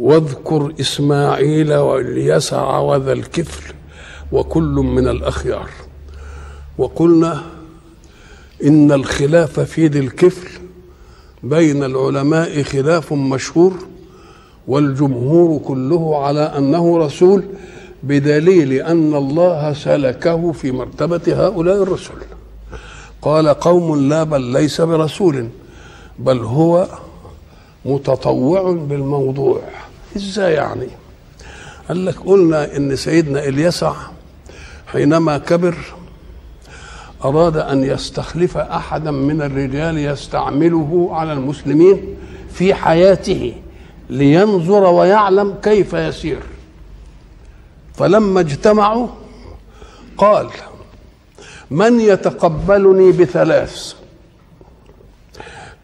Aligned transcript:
واذكر 0.00 0.72
إسماعيل 0.80 1.74
واليسع 1.74 2.78
وذا 2.78 3.12
الكفل 3.12 3.74
وكل 4.32 4.62
من 4.62 5.08
الأخيار. 5.08 5.70
وقلنا 6.78 7.42
إن 8.64 8.92
الخلاف 8.92 9.60
في 9.60 9.86
ذي 9.86 9.98
الكفل 9.98 10.48
بين 11.42 11.84
العلماء 11.84 12.62
خلاف 12.62 13.12
مشهور 13.12 13.72
والجمهور 14.68 15.58
كله 15.58 16.24
على 16.24 16.40
أنه 16.40 16.98
رسول 16.98 17.44
بدليل 18.02 18.72
أن 18.72 19.14
الله 19.14 19.72
سلكه 19.72 20.52
في 20.52 20.72
مرتبة 20.72 21.46
هؤلاء 21.46 21.82
الرسل. 21.82 22.14
قال 23.22 23.48
قوم 23.48 24.08
لا 24.08 24.22
بل 24.22 24.40
ليس 24.40 24.80
برسول 24.80 25.48
بل 26.18 26.38
هو 26.38 26.88
متطوع 27.84 28.72
بالموضوع. 28.72 29.60
إزاي 30.16 30.52
يعني؟ 30.52 30.88
قال 31.88 32.06
لك 32.06 32.20
قلنا 32.20 32.76
إن 32.76 32.96
سيدنا 32.96 33.48
إليسع 33.48 33.94
حينما 34.86 35.38
كبر 35.38 35.76
أراد 37.24 37.56
أن 37.56 37.84
يستخلف 37.84 38.56
أحدا 38.56 39.10
من 39.10 39.42
الرجال 39.42 39.98
يستعمله 39.98 41.08
على 41.12 41.32
المسلمين 41.32 42.16
في 42.52 42.74
حياته 42.74 43.54
لينظر 44.10 44.84
ويعلم 44.84 45.54
كيف 45.62 45.92
يسير. 45.92 46.40
فلما 47.94 48.40
اجتمعوا 48.40 49.08
قال 50.18 50.48
من 51.70 52.00
يتقبلني 52.00 53.12
بثلاث؟ 53.12 53.94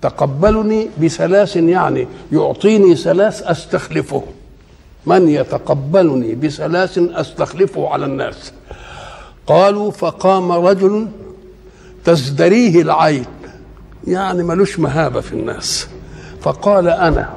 تقبلني 0.07 0.89
بثلاث 1.03 1.57
يعني 1.57 2.09
يعطيني 2.33 2.97
ثلاث 2.97 3.43
أستخلفه. 3.43 4.23
من 5.07 5.29
يتقبلني 5.29 6.35
بثلاث 6.35 6.99
أستخلفه 6.99 7.89
على 7.89 8.05
الناس؟ 8.05 8.53
قالوا 9.47 9.91
فقام 9.91 10.53
رجل 10.53 11.09
تزدريه 12.05 12.83
العين. 12.83 13.25
يعني 14.07 14.43
ملوش 14.43 14.79
مهابة 14.79 15.21
في 15.21 15.33
الناس. 15.33 15.89
فقال 16.41 16.89
أنا. 16.89 17.35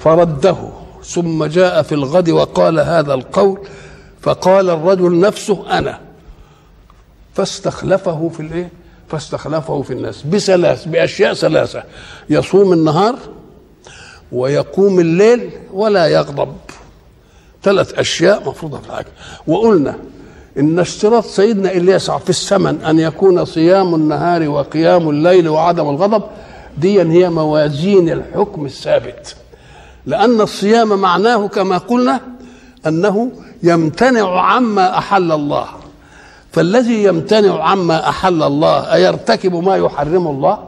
فرده. 0.00 0.56
ثم 1.04 1.44
جاء 1.44 1.82
في 1.82 1.94
الغد 1.94 2.30
وقال 2.30 2.80
هذا 2.80 3.14
القول. 3.14 3.58
فقال 4.20 4.70
الرجل 4.70 5.20
نفسه 5.20 5.78
أنا. 5.78 6.00
فاستخلفه 7.34 8.28
في 8.28 8.40
الإيه؟ 8.40 8.81
فاستخلفه 9.12 9.82
في 9.82 9.92
الناس 9.92 10.22
بثلاث 10.22 10.84
بأشياء 10.84 11.34
ثلاثة 11.34 11.82
يصوم 12.30 12.72
النهار 12.72 13.14
ويقوم 14.32 15.00
الليل 15.00 15.50
ولا 15.72 16.06
يغضب. 16.06 16.52
ثلاث 17.62 17.98
أشياء 17.98 18.48
مفروضة 18.48 18.78
في 18.78 18.86
الحاجة 18.86 19.06
وقلنا 19.46 19.96
إن 20.58 20.78
اشتراط 20.78 21.24
سيدنا 21.24 21.72
إلياس 21.72 22.10
في 22.10 22.30
الثمن 22.30 22.82
أن 22.82 22.98
يكون 22.98 23.44
صيام 23.44 23.94
النهار 23.94 24.48
وقيام 24.48 25.10
الليل 25.10 25.48
وعدم 25.48 25.88
الغضب 25.90 26.22
دي 26.78 27.02
هي 27.02 27.30
موازين 27.30 28.08
الحكم 28.10 28.66
الثابت. 28.66 29.36
لأن 30.06 30.40
الصيام 30.40 30.98
معناه 31.00 31.48
كما 31.48 31.78
قلنا 31.78 32.20
أنه 32.86 33.32
يمتنع 33.62 34.40
عما 34.40 34.98
أحل 34.98 35.32
الله. 35.32 35.81
فالذي 36.52 37.04
يمتنع 37.04 37.62
عما 37.64 38.08
أحل 38.08 38.42
الله 38.42 38.92
أيرتكب 38.94 39.54
ما 39.54 39.76
يحرم 39.76 40.26
الله؟ 40.26 40.58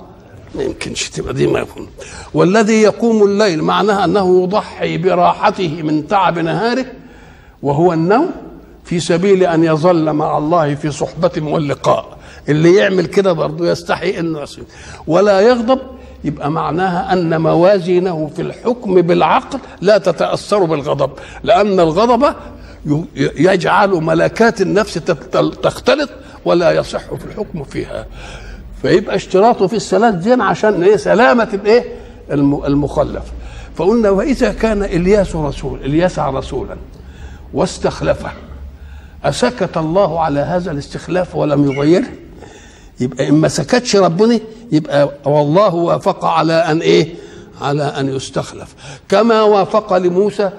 ما 0.55 0.63
يمكنش 0.63 1.09
تبقى 1.11 1.35
دي 1.35 1.47
ما 1.47 1.61
يكون. 1.61 1.89
والذي 2.35 2.83
يقوم 2.83 3.23
الليل 3.25 3.63
معناها 3.63 4.05
أنه 4.05 4.43
يضحي 4.43 4.99
براحته 4.99 5.83
من 5.83 6.07
تعب 6.09 6.39
نهاره 6.39 6.87
وهو 7.63 7.93
النوم 7.93 8.31
في 8.85 9.01
سبيل 9.01 9.43
أن 9.45 9.65
يظل 9.65 10.13
مع 10.13 10.39
الله 10.39 10.75
في 10.75 10.91
صحبة 10.91 11.31
واللقاء. 11.39 12.17
اللي 12.49 12.75
يعمل 12.75 13.07
كده 13.07 13.33
برضه 13.33 13.71
يستحي 13.71 14.19
إنه 14.21 14.41
يصيم 14.41 14.65
ولا 15.07 15.41
يغضب 15.41 15.79
يبقى 16.25 16.51
معناها 16.51 17.13
أن 17.13 17.41
موازينه 17.41 18.31
في 18.37 18.43
الحكم 18.43 19.01
بالعقل 19.01 19.59
لا 19.81 19.99
تتأثر 19.99 20.65
بالغضب. 20.65 21.11
لأن 21.43 21.81
الغضب 21.81 22.35
يجعل 23.17 23.91
ملكات 23.91 24.61
النفس 24.61 24.95
تختلط 25.63 26.11
ولا 26.45 26.71
يصح 26.73 27.15
في 27.15 27.25
الحكم 27.25 27.65
فيها. 27.65 28.07
فيبقى 28.83 29.17
اشتراطه 29.17 29.67
في 29.67 30.11
دين 30.11 30.41
عشان 30.41 30.83
إيه؟ 30.83 30.97
سلامة 30.97 31.49
الإيه؟ 31.55 31.85
المخلف. 32.67 33.23
فقلنا 33.77 34.11
وإذا 34.11 34.53
كان 34.53 34.83
إلياس 34.83 35.37
رسول 35.37 35.81
اليسع 35.85 36.31
رسولا 36.31 36.77
واستخلفه 37.55 38.31
أسكت 39.25 39.77
الله 39.77 40.21
على 40.21 40.41
هذا 40.41 40.71
الاستخلاف 40.71 41.37
ولم 41.37 41.71
يغيره؟ 41.71 42.07
يبقى 43.01 43.29
إن 43.29 43.35
ما 43.35 43.49
سكتش 43.49 43.97
ربنا 43.97 44.41
يبقى 44.73 45.09
والله 45.25 45.75
وافق 45.75 46.25
على 46.25 46.53
أن 46.53 46.81
إيه؟ 46.81 47.15
على 47.61 47.83
أن 47.83 48.09
يستخلف. 48.17 48.75
كما 49.09 49.43
وافق 49.43 49.97
لموسى 49.97 50.51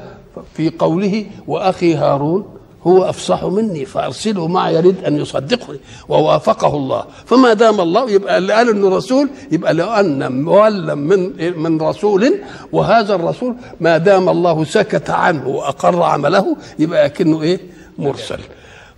في 0.53 0.69
قوله 0.79 1.25
وأخي 1.47 1.96
هارون 1.96 2.46
هو 2.88 3.03
أفصح 3.03 3.44
مني 3.44 3.85
فأرسله 3.85 4.47
معي 4.47 4.75
يريد 4.75 5.03
أن 5.03 5.18
يصدقني 5.18 5.79
ووافقه 6.09 6.75
الله. 6.78 7.06
فما 7.25 7.53
دام 7.53 7.81
الله 7.81 8.12
يبقى 8.12 8.38
اللي 8.38 8.53
قال 8.53 8.69
انه 8.69 8.90
رسول 8.90 9.29
يبقى 9.51 9.73
لأن 9.73 10.41
مولى 10.44 10.96
من 10.96 11.34
من 11.59 11.81
رسول 11.81 12.35
وهذا 12.72 13.16
الرسول 13.16 13.56
ما 13.79 13.97
دام 13.97 14.29
الله 14.29 14.63
سكت 14.63 15.09
عنه 15.09 15.47
وأقر 15.47 16.03
عمله 16.03 16.57
يبقى 16.79 17.09
كأنه 17.09 17.41
إيه؟ 17.41 17.59
مرسل. 17.97 18.40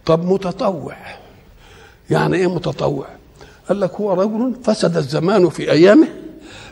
طب 0.06 0.26
متطوع. 0.26 0.96
يعني 2.10 2.38
إيه 2.38 2.48
متطوع؟ 2.56 3.06
قال 3.70 3.80
لك 3.80 3.92
هو 3.94 4.14
رجل 4.14 4.54
فسد 4.64 4.98
الزمان 4.98 5.50
في 5.50 5.72
أيامه 5.72 6.08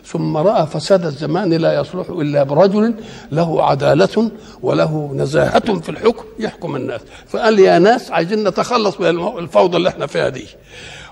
ثم 0.05 0.37
رأى 0.37 0.67
فساد 0.67 1.05
الزمان 1.05 1.53
لا 1.53 1.79
يصلح 1.79 2.09
إلا 2.09 2.43
برجل 2.43 2.93
له 3.31 3.63
عدالة 3.63 4.31
وله 4.61 5.11
نزاهة 5.15 5.79
في 5.79 5.89
الحكم 5.89 6.23
يحكم 6.39 6.75
الناس. 6.75 7.01
فقال 7.27 7.59
يا 7.59 7.79
ناس 7.79 8.11
عايزين 8.11 8.47
نتخلص 8.47 8.99
من 9.01 9.07
الفوضى 9.39 9.77
اللي 9.77 9.89
إحنا 9.89 10.07
فيها 10.07 10.29
دي. 10.29 10.47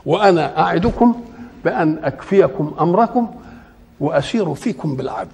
وأنا 0.06 0.60
أعدكم 0.60 1.22
بأن 1.66 2.00
أكفيكم 2.04 2.74
أمركم 2.80 3.28
وأسير 4.00 4.54
فيكم 4.54 4.96
بالعدل. 4.96 5.30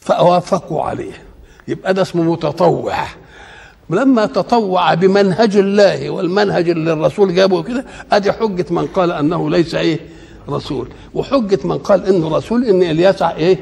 فوافقوا 0.00 0.82
عليه. 0.82 1.12
يبقى 1.68 1.94
ده 1.94 2.02
اسمه 2.02 2.22
متطوع. 2.22 2.94
لما 3.90 4.26
تطوع 4.26 4.94
بمنهج 4.94 5.56
الله 5.56 6.10
والمنهج 6.10 6.68
اللي 6.68 6.92
الرسول 6.92 7.34
جابه 7.34 7.62
كده 7.62 7.84
أدي 8.12 8.32
حجة 8.32 8.66
من 8.70 8.86
قال 8.86 9.12
أنه 9.12 9.50
ليس 9.50 9.74
إيه؟ 9.74 10.00
رسول. 10.50 10.88
وحجة 11.14 11.58
من 11.64 11.78
قال 11.78 12.06
انه 12.06 12.36
رسول 12.36 12.64
إن 12.64 12.82
اليسع 12.82 13.30
إيه؟ 13.30 13.58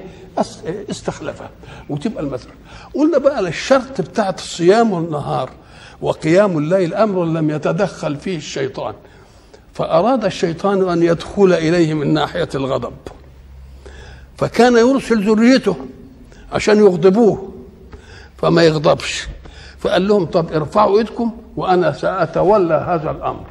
استخلفه. 0.91 1.49
وتبقى 1.89 2.23
المسألة. 2.23 2.53
قلنا 2.95 3.19
بقى 3.19 3.41
الشرط 3.41 4.01
بتاعت 4.01 4.39
الصيام 4.39 4.93
والنهار. 4.93 5.51
وقيام 6.03 6.59
الليل 6.59 6.95
أمر 6.95 7.25
لم 7.25 7.51
يتدخل 7.51 8.17
فيه 8.17 8.37
الشيطان. 8.37 8.95
فأراد 9.75 10.25
الشيطان 10.25 10.89
أن 10.89 11.03
يدخل 11.03 11.53
إليه 11.53 11.95
من 11.95 12.15
ناحية 12.15 12.49
الغضب. 12.55 12.93
فكان 14.37 14.77
يرسل 14.77 15.31
ذريته 15.31 15.77
عشان 16.53 16.79
يغضبوه. 16.79 17.53
فما 18.39 18.63
يغضبش. 18.63 19.27
فقال 19.79 20.09
لهم 20.09 20.25
طب 20.27 20.53
ارفعوا 20.53 20.99
ايدكم 20.99 21.31
وأنا 21.57 21.93
سأتولى 21.93 22.75
هذا 22.89 23.11
الأمر. 23.11 23.45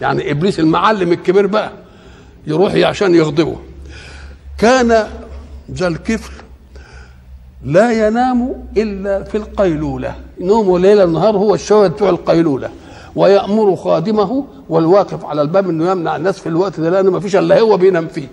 يعني 0.00 0.30
إبليس 0.30 0.60
المعلم 0.60 1.12
الكبير 1.12 1.46
بقى. 1.46 1.70
يروح 2.46 2.74
عشان 2.74 3.14
يغضبه. 3.14 3.56
كان 4.58 5.06
ذا 5.70 5.86
الكفل 5.88 6.32
لا 7.64 8.06
ينام 8.06 8.66
إلا 8.76 9.22
في 9.22 9.36
القيلولة. 9.36 10.14
نومه 10.40 10.78
ليل 10.78 11.00
النهار 11.00 11.36
هو 11.36 11.54
الشويه 11.54 11.88
بتوع 11.88 12.10
القيلولة. 12.10 12.70
ويأمر 13.16 13.76
خادمه 13.76 14.44
والواقف 14.68 15.24
على 15.24 15.42
الباب 15.42 15.68
إنه 15.70 15.90
يمنع 15.90 16.16
الناس 16.16 16.38
في 16.38 16.48
الوقت 16.48 16.80
ده 16.80 16.90
لأنه 16.90 17.10
ما 17.10 17.20
فيش 17.20 17.36
إلا 17.36 17.60
هو 17.60 17.76
بينام 17.76 18.08
فيه. 18.08 18.28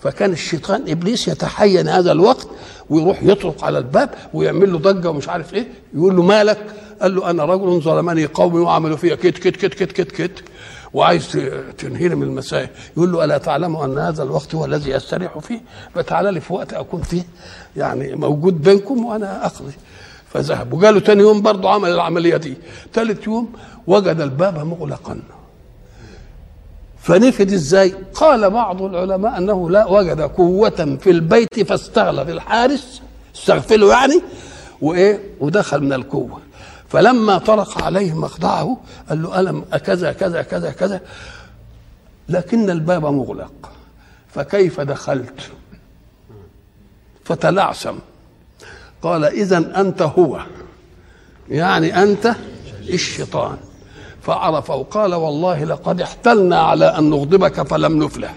فكان 0.00 0.32
الشيطان 0.32 0.84
إبليس 0.88 1.28
يتحين 1.28 1.88
هذا 1.88 2.12
الوقت 2.12 2.48
ويروح 2.90 3.22
يطرق 3.22 3.64
على 3.64 3.78
الباب 3.78 4.10
ويعمل 4.34 4.72
له 4.72 4.78
ضجة 4.78 5.10
ومش 5.10 5.28
عارف 5.28 5.54
إيه. 5.54 5.68
يقول 5.94 6.16
له 6.16 6.22
مالك؟ 6.22 6.58
قال 7.02 7.14
له 7.14 7.30
أنا 7.30 7.44
رجل 7.44 7.80
ظلمني 7.80 8.26
قومي 8.26 8.58
وعملوا 8.58 8.96
فيا 8.96 9.14
كت 9.14 9.38
كت 9.38 9.56
كت 9.56 9.74
كت 9.74 9.92
كت 9.92 10.12
كت. 10.12 10.44
وعايز 10.94 11.38
تنهيني 11.78 12.14
من 12.14 12.22
المسائل. 12.22 12.68
يقول 12.96 13.12
له 13.12 13.24
ألا 13.24 13.38
تعلم 13.38 13.76
أن 13.76 13.98
هذا 13.98 14.22
الوقت 14.22 14.54
هو 14.54 14.64
الذي 14.64 14.96
أستريح 14.96 15.38
فيه؟ 15.38 15.60
فتعالى 15.94 16.30
لي 16.30 16.40
في 16.40 16.52
وقت 16.52 16.72
أكون 16.72 17.02
فيه 17.02 17.22
يعني 17.76 18.14
موجود 18.14 18.62
بينكم 18.62 19.04
وأنا 19.04 19.46
أقضي. 19.46 19.72
فذهب. 20.32 20.72
وقالوا 20.72 21.00
تاني 21.00 21.22
يوم 21.22 21.42
برضه 21.42 21.70
عمل 21.70 21.90
العملية 21.90 22.36
دي. 22.36 22.54
ثالث 22.94 23.26
يوم 23.26 23.52
وجد 23.86 24.20
الباب 24.20 24.58
مغلقا. 24.58 25.20
فنفد 27.02 27.52
إزاي؟ 27.52 27.94
قال 28.14 28.50
بعض 28.50 28.82
العلماء 28.82 29.38
أنه 29.38 29.70
لا 29.70 29.86
وجد 29.86 30.20
قوة 30.20 30.98
في 31.00 31.10
البيت 31.10 31.60
فاستغلب 31.60 32.28
الحارس. 32.28 33.02
استغفله 33.36 33.90
يعني. 33.90 34.22
وإيه؟ 34.82 35.20
ودخل 35.40 35.80
من 35.80 35.92
القوة. 35.92 36.40
فلما 36.88 37.38
طرق 37.38 37.82
عليه 37.82 38.12
مخدعه 38.12 38.80
قال 39.08 39.22
له 39.22 39.40
ألم 39.40 39.64
كذا 39.84 40.12
كذا 40.12 40.42
كذا 40.42 40.70
كذا؟ 40.70 41.00
لكن 42.28 42.70
الباب 42.70 43.06
مغلق. 43.06 43.72
فكيف 44.34 44.80
دخلت؟ 44.80 45.40
فتلعثم. 47.24 47.94
قال 49.02 49.24
إذا 49.24 49.80
أنت 49.80 50.02
هو. 50.02 50.40
يعني 51.48 52.02
أنت 52.02 52.34
الشيطان. 52.80 53.56
فعرف 54.22 54.70
وقال 54.70 55.14
والله 55.14 55.64
لقد 55.64 56.00
احتلنا 56.00 56.60
على 56.60 56.84
أن 56.84 57.10
نغضبك 57.10 57.62
فلم 57.62 58.04
نفلح. 58.04 58.34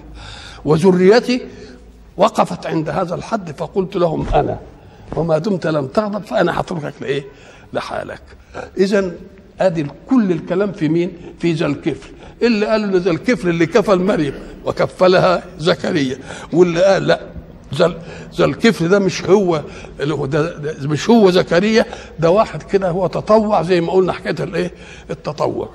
وذريتي 0.65 1.47
وقفت 2.17 2.65
عند 2.65 2.89
هذا 2.89 3.15
الحد 3.15 3.51
فقلت 3.51 3.95
لهم 3.95 4.27
أنا. 4.27 4.59
وما 5.15 5.37
دمت 5.37 5.67
لم 5.67 5.87
تغضب 5.87 6.23
فأنا 6.25 6.59
هتركك 6.59 6.93
لإيه؟ 7.01 7.25
لحالك. 7.73 8.21
اذا 8.77 9.11
أدي 9.59 9.87
كل 10.09 10.31
الكلام 10.31 10.71
في 10.71 10.89
مين؟ 10.89 11.11
في 11.39 11.53
ذا 11.53 11.65
الكفل 11.65 12.09
اللي 12.41 12.65
قالوا 12.65 12.85
إن 12.85 12.95
ذا 12.97 13.11
الكفل 13.11 13.49
اللي 13.49 13.65
كفل 13.65 13.99
مريم 13.99 14.33
وكفلها 14.65 15.43
زكريا 15.59 16.17
واللي 16.53 16.83
قال 16.83 17.07
لا 17.07 17.21
ذا 18.35 18.45
الكفل 18.45 18.87
ده 18.89 18.99
مش 18.99 19.23
هو 19.23 19.63
ده, 19.99 20.55
مش 20.83 21.09
هو 21.09 21.31
زكريا 21.31 21.85
ده 22.19 22.29
واحد 22.29 22.63
كده 22.63 22.89
هو 22.89 23.07
تطوع 23.07 23.61
زي 23.63 23.81
ما 23.81 23.91
قلنا 23.93 24.13
حكاية 24.13 24.35
الإيه؟ 24.43 24.71
التطوع. 25.09 25.69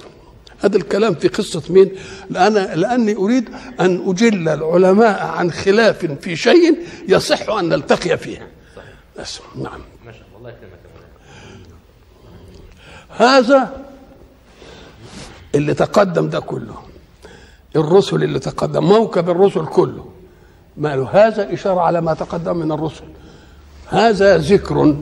هذا 0.64 0.76
الكلام 0.76 1.14
في 1.14 1.28
قصة 1.28 1.62
مين؟ 1.70 1.90
لأن 2.30 2.52
لأني 2.54 3.16
أريد 3.16 3.48
أن 3.80 4.02
أجل 4.06 4.48
العلماء 4.48 5.26
عن 5.26 5.50
خلاف 5.50 6.06
في 6.20 6.36
شيء 6.36 6.78
يصح 7.08 7.50
أن 7.50 7.68
نلتقي 7.68 8.18
فيه. 8.18 8.48
بس 9.18 9.40
نعم. 9.56 9.80
ما 10.06 10.12
شاء 10.12 10.26
الله 10.38 10.54
هذا 13.08 13.84
اللي 15.54 15.74
تقدم 15.74 16.28
ده 16.28 16.40
كله 16.40 16.74
الرسل 17.76 18.22
اللي 18.22 18.38
تقدم 18.38 18.84
موكب 18.84 19.30
الرسل 19.30 19.66
كله. 19.66 20.10
ماله؟ 20.76 21.08
هذا 21.12 21.54
إشارة 21.54 21.80
على 21.80 22.00
ما 22.00 22.14
تقدم 22.14 22.56
من 22.56 22.72
الرسل. 22.72 23.04
هذا 23.88 24.38
ذكر. 24.38 24.96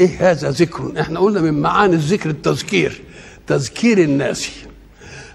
إيه 0.00 0.30
هذا 0.30 0.50
ذكر؟ 0.50 1.00
إحنا 1.00 1.20
قلنا 1.20 1.40
من 1.40 1.60
معاني 1.60 1.94
الذكر 1.94 2.30
التذكير 2.30 3.02
تذكير 3.46 3.98
الناس. 3.98 4.50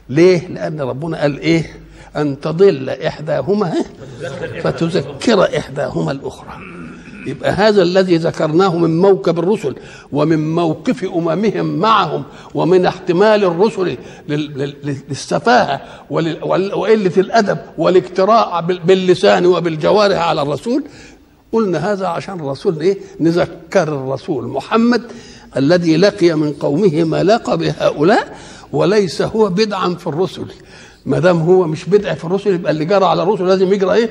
ليه؟ 0.10 0.48
لأن 0.48 0.82
ربنا 0.82 1.22
قال 1.22 1.40
إيه؟ 1.40 1.80
أن 2.16 2.40
تضل 2.40 2.90
إحداهما. 2.90 3.74
فتذكر 4.64 5.58
إحداهما 5.58 6.12
الأخرى. 6.12 6.77
يبقى 7.28 7.52
هذا 7.52 7.82
الذي 7.82 8.18
ذكرناه 8.18 8.78
من 8.78 8.98
موكب 9.02 9.40
الرسل 9.40 9.76
ومن 10.12 10.56
موقف 10.56 11.04
أممهم 11.16 11.66
معهم 11.66 12.24
ومن 12.54 12.86
احتمال 12.86 13.44
الرسل 13.44 13.98
للسفاهة 15.10 15.82
وقلة 16.10 17.12
الأدب 17.18 17.58
والاقتراء 17.78 18.62
باللسان 18.62 19.46
وبالجوارح 19.46 20.28
على 20.28 20.42
الرسول. 20.42 20.84
قلنا 21.52 21.94
هذا 21.94 22.08
عشان 22.08 22.40
الرسول 22.40 22.80
إيه؟ 22.80 22.98
نذكر 23.20 23.84
الرسول 23.84 24.48
محمد 24.48 25.02
الذي 25.58 25.98
لقي 25.98 26.34
من 26.34 26.54
قومه 26.54 27.04
ما 27.04 27.24
لقى 27.24 27.58
بهؤلاء 27.58 28.38
وليس 28.74 29.22
هو 29.22 29.50
بدعا 29.50 29.90
في 29.90 30.08
الرسل. 30.08 30.46
ما 31.06 31.20
دام 31.20 31.40
هو 31.40 31.68
مش 31.68 31.86
بدع 31.86 32.14
في 32.14 32.26
الرسل 32.26 32.54
يبقى 32.54 32.72
اللي 32.72 32.86
جرى 32.86 33.06
على 33.06 33.24
الرسل 33.24 33.48
لازم 33.48 33.74
يجرى 33.74 33.94
إيه؟ 33.94 34.10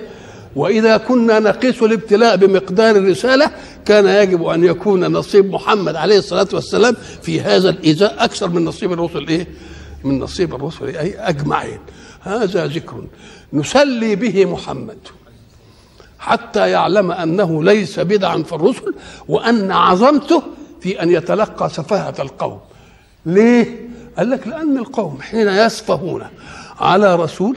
وإذا 0.57 0.97
كنا 0.97 1.39
نقيس 1.39 1.83
الابتلاء 1.83 2.37
بمقدار 2.37 2.97
الرسالة 2.97 3.51
كان 3.85 4.07
يجب 4.07 4.45
أن 4.45 4.65
يكون 4.65 5.13
نصيب 5.13 5.51
محمد 5.53 5.97
عليه 5.97 6.19
الصلاة 6.19 6.49
والسلام 6.53 6.97
في 7.23 7.41
هذا 7.41 7.71
الايذاء 7.71 8.25
أكثر 8.25 8.49
من 8.49 8.65
نصيب 8.65 8.93
الرسل 8.93 9.29
إيه؟ 9.29 9.47
من 10.05 10.19
نصيب 10.19 10.55
الرسل 10.55 10.87
أي 10.87 11.15
أجمعين. 11.19 11.79
هذا 12.21 12.67
ذكر. 12.67 13.05
نسلي 13.53 14.17
به 14.17 14.45
محمد 14.45 14.99
حتى 16.19 16.71
يعلم 16.71 17.13
أنه 17.13 17.65
ليس 17.65 18.01
بدعا 18.01 18.43
في 18.43 18.53
الرسل 18.53 18.95
وأن 19.29 19.71
عظمته 19.71 20.43
في 20.81 21.03
أن 21.03 21.11
يتلقى 21.11 21.71
سفاهة 21.71 22.15
القوم. 22.19 22.59
ليه؟ 23.27 23.89
قال 24.19 24.31
لك 24.31 24.47
لأن 24.47 24.79
القوم 24.79 25.21
حين 25.21 25.49
يسفهون 25.49 26.23
على 26.81 27.17
رسول 27.17 27.57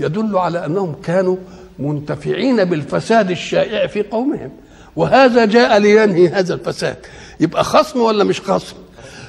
يدل 0.00 0.38
على 0.38 0.66
أنهم 0.66 0.94
كانوا 1.02 1.36
منتفعين 1.78 2.64
بالفساد 2.64 3.30
الشائع 3.30 3.86
في 3.86 4.02
قومهم. 4.02 4.50
وهذا 4.96 5.44
جاء 5.44 5.78
لينهي 5.78 6.28
هذا 6.28 6.54
الفساد. 6.54 6.96
يبقى 7.40 7.64
خصم 7.64 8.00
ولا 8.00 8.24
مش 8.24 8.40
خصم؟ 8.40 8.76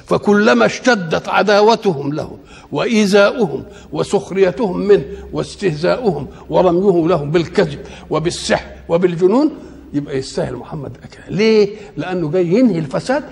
فكلما 0.05 0.65
اشتدت 0.65 1.29
عداوتهم 1.29 2.13
له 2.13 2.37
وإيذاؤهم 2.71 3.63
وسخريتهم 3.91 4.79
منه 4.79 5.03
واستهزاؤهم 5.33 6.27
ورميه 6.49 7.07
لهم 7.07 7.31
بالكذب 7.31 7.79
وبالسحر 8.09 8.65
وبالجنون 8.89 9.51
يبقى 9.93 10.17
يستاهل 10.17 10.55
محمد 10.55 10.97
أكله 11.03 11.37
ليه؟ 11.37 11.69
لأنه 11.97 12.31
جاي 12.31 12.47
ينهي 12.47 12.79
الفساد 12.79 13.23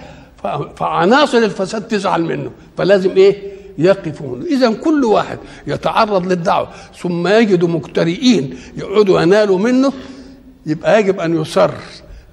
فعناصر 0.76 1.38
الفساد 1.38 1.88
تزعل 1.88 2.22
منه. 2.22 2.52
فلازم 2.78 3.12
إيه؟ 3.12 3.54
يقفون. 3.78 4.46
اذا 4.52 4.74
كل 4.74 5.06
واحد 5.06 5.38
يتعرض 5.68 6.28
للدعوة 6.28 6.68
ثم 7.02 7.28
يجد 7.28 7.64
مجترئين 7.64 8.58
يقعدوا 8.78 9.22
ينالوا 9.22 9.60
منه 9.60 9.94
يبقى 10.66 11.00
يجب 11.00 11.20
أن 11.20 11.42
يصر. 11.42 11.72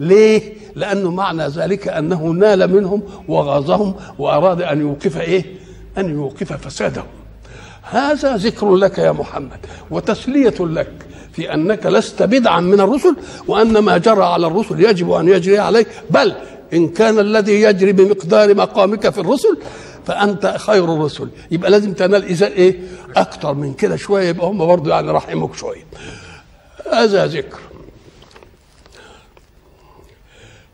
ليه؟ 0.00 0.52
لأنه 0.76 1.10
معنى 1.10 1.46
ذلك 1.46 1.88
أنه 1.88 2.26
نال 2.26 2.74
منهم 2.74 3.02
وغاظهم 3.28 3.94
وأراد 4.18 4.62
أن 4.62 4.80
يوقف 4.80 5.20
إيه؟ 5.20 5.44
أن 5.98 6.14
يوقف 6.14 6.52
فسادهم. 6.52 7.06
هذا 7.82 8.36
ذكر 8.36 8.76
لك 8.76 8.98
يا 8.98 9.12
محمد 9.12 9.58
وتسلية 9.90 10.54
لك 10.60 10.92
في 11.32 11.54
أنك 11.54 11.86
لست 11.86 12.22
بدعا 12.22 12.60
من 12.60 12.80
الرسل 12.80 13.16
وأن 13.46 13.78
ما 13.78 13.98
جرى 13.98 14.24
على 14.24 14.46
الرسل 14.46 14.84
يجب 14.84 15.12
أن 15.12 15.28
يجري 15.28 15.58
عليك. 15.58 15.86
بل 16.10 16.34
إن 16.72 16.88
كان 16.88 17.18
الذي 17.18 17.62
يجري 17.62 17.92
بمقدار 17.92 18.54
مقامك 18.54 19.10
في 19.10 19.20
الرسل 19.20 19.58
فأنت 20.06 20.54
خير 20.58 20.84
الرسل. 20.84 21.28
يبقى 21.50 21.70
لازم 21.70 21.92
تنال 21.92 22.30
ازاء 22.30 22.52
إيه؟ 22.52 22.80
أكتر 23.16 23.54
من 23.54 23.74
كده 23.74 23.96
شوية 23.96 24.28
يبقى 24.28 24.46
هم 24.46 24.66
برضه 24.66 24.90
يعني 24.90 25.10
رحمك 25.10 25.54
شوية. 25.54 25.84
هذا 26.92 27.26
ذكر. 27.26 27.58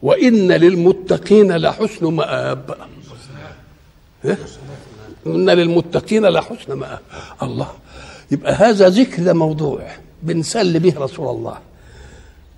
وإن 0.03 0.53
للمتقين 0.53 1.57
لحسن 1.57 2.07
مآب. 2.07 2.77
إيه؟ 4.25 4.39
إن 5.27 5.51
للمتقين 5.51 6.27
لحسن 6.27 6.73
مآب. 6.73 6.99
الله. 7.43 7.71
يبقى 8.31 8.53
هذا 8.53 8.89
ذكر 8.89 9.23
ده 9.23 9.33
موضوع 9.35 9.89
بنسل 10.23 10.81
به 10.81 10.95
رسول 10.99 11.37
الله. 11.37 11.59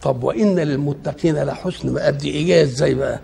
طب 0.03 0.25
وإن 0.25 0.59
للمتقين 0.59 1.43
لحسن 1.43 1.93
مآب؟ 1.93 2.19
دي 2.19 2.31
إيه 2.31 2.63
إزاي 2.63 2.95
بقى. 2.95 3.21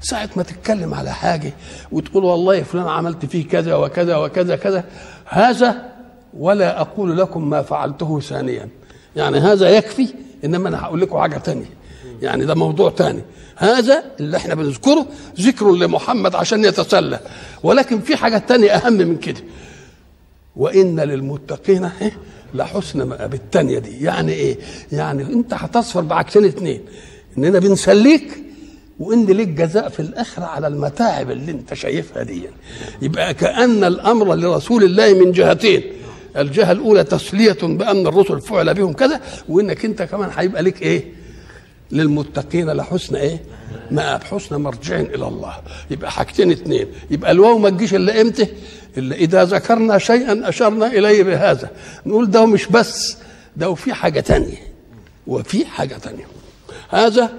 ساعة 0.00 0.30
ما 0.36 0.42
تتكلم 0.42 0.94
على 0.94 1.14
حاجة 1.14 1.52
وتقول 1.92 2.24
والله 2.24 2.62
فلان 2.62 2.88
عملت 2.88 3.26
فيه 3.26 3.48
كذا 3.48 3.74
وكذا 3.74 4.16
وكذا 4.16 4.56
كذا 4.56 4.84
هذا 5.26 5.90
ولا 6.38 6.80
أقول 6.80 7.18
لكم 7.18 7.50
ما 7.50 7.62
فعلته 7.62 8.20
ثانيا. 8.20 8.68
يعني 9.16 9.38
هذا 9.38 9.68
يكفي 9.70 10.08
إنما 10.44 10.68
أنا 10.68 10.82
هقول 10.82 11.00
لكم 11.00 11.18
حاجة 11.18 11.36
تانية. 11.38 11.70
يعني 12.22 12.44
ده 12.44 12.54
موضوع 12.54 12.90
تاني. 12.90 13.22
هذا 13.56 14.04
اللي 14.20 14.36
إحنا 14.36 14.54
بنذكره 14.54 15.06
ذكر 15.40 15.72
لمحمد 15.72 16.34
عشان 16.34 16.64
يتسلى. 16.64 17.20
ولكن 17.62 18.00
في 18.00 18.16
حاجة 18.16 18.38
تانية 18.38 18.70
أهم 18.70 18.92
من 18.92 19.16
كده. 19.16 19.40
وإن 20.56 21.00
للمتقين 21.00 21.84
إيه؟ 21.84 22.18
لحسن 22.54 23.02
مآب 23.02 23.34
التانية 23.34 23.78
دي. 23.78 24.04
يعني 24.04 24.32
إيه؟ 24.32 24.58
يعني 24.92 25.22
أنت 25.22 25.54
هتصفر 25.54 26.00
بعكسين 26.00 26.44
اتنين. 26.44 26.80
إننا 27.38 27.58
بنسليك 27.58 28.42
وإن 29.00 29.26
ليك 29.26 29.48
جزاء 29.48 29.88
في 29.88 30.00
الآخرة 30.00 30.44
على 30.44 30.66
المتاعب 30.66 31.30
اللي 31.30 31.52
أنت 31.52 31.74
شايفها 31.74 32.22
دي. 32.22 32.42
يبقى 33.02 33.34
كأن 33.34 33.84
الأمر 33.84 34.34
لرسول 34.34 34.84
الله 34.84 35.14
من 35.14 35.32
جهتين. 35.32 35.82
الجهة 36.36 36.72
الأولى 36.72 37.04
تسلية 37.04 37.58
بأن 37.62 38.06
الرسل 38.06 38.40
فعل 38.40 38.74
بهم 38.74 38.92
كذا 38.92 39.20
وإنك 39.48 39.84
أنت 39.84 40.02
كمان 40.02 40.30
هيبقى 40.36 40.62
لك 40.62 40.82
إيه؟ 40.82 41.04
للمتقين 41.92 42.70
لحسن 42.70 43.16
إيه؟ 43.16 43.42
مآب 43.90 44.22
حسن 44.22 44.56
مرجع 44.56 45.00
إلى 45.00 45.28
الله. 45.28 45.54
يبقى 45.90 46.10
حاجتين 46.10 46.50
اثنين 46.50 46.86
يبقى 47.10 47.30
الواو 47.30 47.58
ما 47.58 47.70
تجيش 47.70 47.94
إلا 47.94 48.20
إمتى؟ 48.20 48.46
إلا 48.98 49.16
إذا 49.16 49.44
ذكرنا 49.44 49.98
شيئا 49.98 50.48
أشرنا 50.48 50.86
إليه 50.86 51.22
بهذا. 51.22 51.70
نقول 52.06 52.30
ده 52.30 52.46
مش 52.46 52.66
بس 52.66 53.16
ده 53.56 53.70
وفي 53.70 53.94
حاجة 53.94 54.20
تانية. 54.20 54.56
وفي 55.26 55.66
حاجة 55.66 55.94
تانية. 55.94 56.26
هذا 56.88 57.30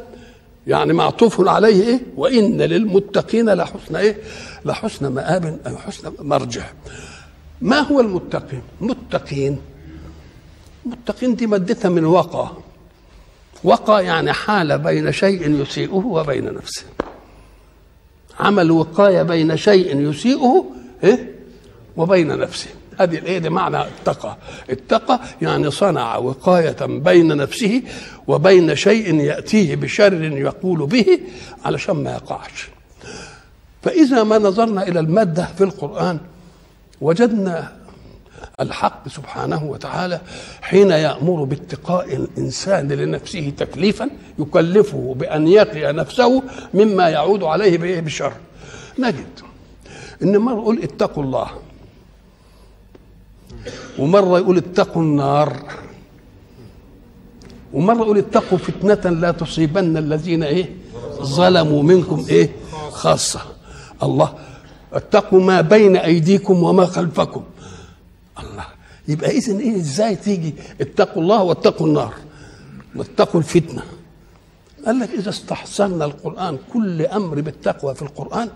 يعني 0.67 0.93
معطوف 0.93 1.47
عليه 1.47 1.83
إيه؟ 1.83 1.99
وإن 2.15 2.61
للمتقين 2.61 3.49
لحسن 3.49 3.95
إيه؟ 3.95 4.17
لحسن 4.65 5.07
مآب 5.07 5.59
أو 5.67 5.77
حسن 5.77 6.13
مرجع. 6.19 6.63
ما 7.61 7.79
هو 7.79 7.99
المتقين؟ 7.99 8.61
متقين 8.81 9.61
متقين 10.85 11.35
دي 11.35 11.47
مادتها 11.47 11.89
من 11.89 12.05
وقى 12.05 12.51
وقى 13.63 14.05
يعني 14.05 14.33
حال 14.33 14.79
بين 14.79 15.11
شيء 15.11 15.61
يسيئه 15.61 15.93
وبين 15.93 16.53
نفسه. 16.53 16.83
عمل 18.39 18.71
وقاية 18.71 19.21
بين 19.21 19.57
شيء 19.57 19.99
يسيئه 20.09 20.65
إيه؟ 21.03 21.35
وبين 21.97 22.39
نفسه. 22.39 22.69
هذه 23.03 23.17
الايه 23.17 23.37
دي 23.37 23.49
معنى 23.49 23.81
اتقى 23.81 24.37
اتقى 24.69 25.19
يعني 25.41 25.71
صنع 25.71 26.17
وقاية 26.17 26.85
بين 26.85 27.37
نفسه 27.37 27.81
وبين 28.27 28.75
شيء 28.75 29.15
يأتيه 29.15 29.75
بشر 29.75 30.13
يقول 30.23 30.85
به 30.85 31.19
علشان 31.65 31.95
ما 31.95 32.11
يقعش. 32.11 32.69
فإذا 33.81 34.23
ما 34.23 34.37
نظرنا 34.37 34.83
إلى 34.87 34.99
المادة 34.99 35.45
في 35.57 35.63
القرآن 35.63 36.19
وجدنا 37.01 37.71
الحق 38.59 39.07
سبحانه 39.07 39.63
وتعالى 39.63 40.21
حين 40.61 40.91
يأمر 40.91 41.43
باتقاء 41.43 42.15
الإنسان 42.15 42.87
لنفسه 42.91 43.53
تكليفا 43.57 44.09
يكلفه 44.39 45.15
بأن 45.17 45.47
يقي 45.47 45.93
نفسه 45.93 46.43
مما 46.73 47.09
يعود 47.09 47.43
عليه 47.43 48.01
بشر. 48.01 48.33
نجد 48.99 49.39
إن 50.23 50.37
مرة 50.37 50.53
يقول 50.53 50.83
اتقوا 50.83 51.23
الله. 51.23 51.47
ومرة 53.99 54.39
يقول 54.39 54.57
اتقوا 54.57 55.01
النار. 55.01 55.63
ومرة 57.73 57.95
يقول 57.95 58.17
اتقوا 58.17 58.57
فتنة 58.57 59.11
لا 59.11 59.31
تصيبن 59.31 59.97
الذين 59.97 60.43
إيه 60.43 60.75
ظلموا 61.21 61.83
منكم 61.83 62.25
إيه 62.29 62.49
خاصة. 62.91 63.41
الله 64.03 64.33
اتقوا 64.93 65.41
ما 65.41 65.61
بين 65.61 65.97
أيديكم 65.97 66.63
وما 66.63 66.85
خلفكم. 66.85 67.43
الله 68.39 68.65
يبقى 69.07 69.29
اذا 69.29 69.59
إيه 69.59 69.75
إزاي 69.75 70.15
تيجي 70.15 70.55
اتقوا 70.81 71.21
الله 71.21 71.43
واتقوا 71.43 71.87
النار؟ 71.87 72.13
واتقوا 72.95 73.39
الفتنة. 73.39 73.81
قال 74.85 74.99
لك 74.99 75.09
إذا 75.09 75.29
استحسنا 75.29 76.05
القرآن 76.05 76.57
كل 76.73 77.01
أمر 77.05 77.41
بالتقوى 77.41 77.95
في 77.95 78.01
القرآن 78.01 78.49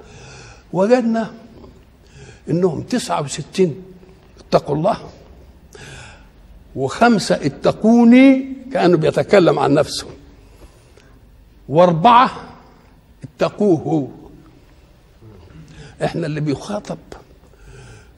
وجدنا 0.73 1.31
إنهم 2.49 2.81
69 2.81 3.75
اتقوا 4.55 4.75
الله. 4.75 4.97
وخمسة 6.75 7.35
اتقوني 7.35 8.53
كأنه 8.73 8.97
بيتكلم 8.97 9.59
عن 9.59 9.73
نفسه. 9.73 10.07
واربعة 11.69 12.31
اتقوه. 13.23 13.79
هو 13.79 14.07
إحنا 16.05 16.25
اللي 16.27 16.41
بيخاطب. 16.41 16.97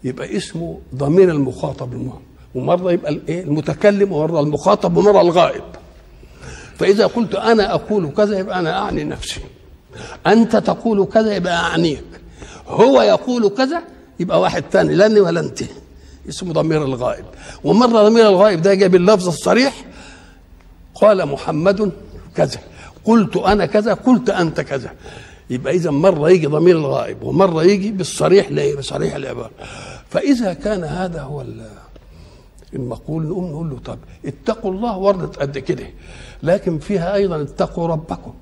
يبقى 0.04 0.38
اسمه 0.38 0.80
ضمير 0.96 1.32
المخاطب 1.32 1.94
المهم 1.94 2.22
ومرة 2.56 2.92
يبقى 2.92 3.12
الايه 3.12 3.44
المتكلم 3.44 4.12
ومرة 4.12 4.40
المخاطب 4.40 4.98
ومرة 4.98 5.22
الغائب. 5.22 5.64
فإذا 6.76 7.08
قلت 7.08 7.36
أنا 7.36 7.74
أقول 7.74 8.12
كذا 8.12 8.40
يبقى 8.40 8.60
أنا 8.60 8.80
أعني 8.82 9.04
نفسي. 9.04 9.42
أنت 10.28 10.56
تقول 10.56 11.06
كذا 11.06 11.36
يبقى 11.36 11.54
أعنيك. 11.54 12.04
هو 12.68 13.02
يقول 13.02 13.50
كذا 13.50 13.84
يبقى 14.20 14.42
واحد 14.42 14.64
ثاني 14.72 14.96
لا 14.96 15.06
اني 15.06 15.20
ولا 15.20 15.40
انت 15.40 15.64
اسمه 16.30 16.54
ضمير 16.54 16.84
الغائب. 16.84 17.26
ومرة 17.64 18.10
ضمير 18.10 18.30
الغائب 18.30 18.62
ده 18.62 18.74
جاي 18.74 18.90
باللفظ 18.90 19.28
الصريح 19.28 19.86
قال 20.96 21.26
محمد 21.26 21.92
كذا 22.36 22.60
قلت 23.06 23.38
أنا 23.38 23.66
كذا 23.66 23.94
قلت 23.94 24.30
أنت 24.30 24.62
كذا. 24.62 24.92
يبقى 25.50 25.74
إذا 25.76 25.92
مرة 25.92 26.30
يجي 26.30 26.48
ضمير 26.48 26.78
الغائب 26.78 27.24
ومرة 27.24 27.64
يجي 27.64 27.92
بالصريح 27.92 28.52
لا 28.52 28.76
بصريح 28.76 29.16
العباره 29.16 29.52
فإذا 30.10 30.54
كان 30.54 30.84
هذا 30.84 31.22
هو 31.22 31.46
المقول 32.74 33.24
نقوم 33.24 33.52
نقول 33.52 33.70
له 33.70 33.80
طب 33.86 33.98
اتقوا 34.26 34.72
الله 34.72 34.98
وردت 34.98 35.36
قد 35.40 35.58
كده. 35.58 35.88
لكن 36.44 36.80
فيها 36.80 37.14
أيضا 37.16 37.42
اتقوا 37.42 37.88
ربكم. 37.88 38.34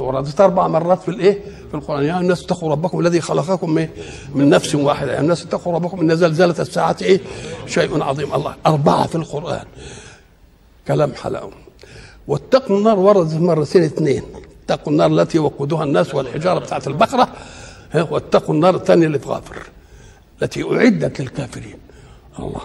وردت 0.00 0.40
أربع 0.40 0.68
مرات 0.68 1.02
في 1.02 1.08
الإيه؟ 1.08 1.32
في 1.70 1.74
القرآن. 1.74 2.04
يا 2.04 2.20
الناس 2.20 2.44
اتقوا 2.44 2.70
ربكم 2.70 3.00
الذي 3.00 3.20
خلقكم 3.20 3.78
إيه 3.78 3.90
من 4.34 4.48
نفس 4.50 4.74
واحدة. 4.74 5.14
يا 5.14 5.20
الناس 5.20 5.44
اتقوا 5.44 5.74
ربكم 5.74 6.00
إن 6.00 6.16
زلزله 6.16 6.54
الساعة 6.58 6.96
إيه؟ 7.02 7.20
شيء 7.66 8.02
عظيم. 8.02 8.34
الله. 8.34 8.54
أربعة 8.66 9.06
في 9.06 9.14
القرآن. 9.14 9.64
كلام 10.88 11.14
حلاوة. 11.14 11.52
واتقوا 12.28 12.78
النار 12.78 12.98
وردت 12.98 13.34
مرتين 13.34 13.84
اثنين. 13.84 14.22
اتقوا 14.64 14.92
النار 14.92 15.10
التي 15.10 15.38
وقودها 15.38 15.84
الناس 15.84 16.14
والحجارة 16.14 16.58
بتاعت 16.58 16.86
البقرة. 16.86 17.28
واتقوا 18.10 18.54
النار 18.54 18.76
الثانية 18.76 19.06
اللي 19.06 19.18
في 19.18 19.28
غافر 19.28 19.56
التي 20.42 20.62
أعدت 20.62 21.20
للكافرين. 21.20 21.78
الله. 22.38 22.60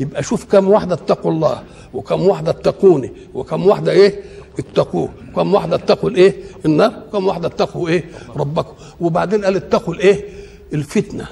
يبقى 0.00 0.22
شوف 0.22 0.44
كم 0.44 0.68
واحدة 0.68 0.94
اتقوا 0.94 1.30
الله 1.30 1.62
وكم 1.94 2.22
واحدة 2.22 2.50
اتقوني 2.50 3.12
وكم 3.34 3.66
واحدة 3.66 3.92
إيه؟ 3.92 4.22
اتقوه. 4.58 5.08
كم 5.36 5.54
واحدة 5.54 5.76
اتقوا 5.76 6.10
الايه؟ 6.10 6.34
النار. 6.64 7.02
وكم 7.08 7.26
واحدة 7.26 7.48
اتقوا 7.48 7.88
إيه؟ 7.88 8.04
ربكم. 8.36 8.74
وبعدين 9.00 9.44
قال 9.44 9.56
اتقوا 9.56 9.94
الايه؟ 9.94 10.24
الفتنة. 10.72 11.26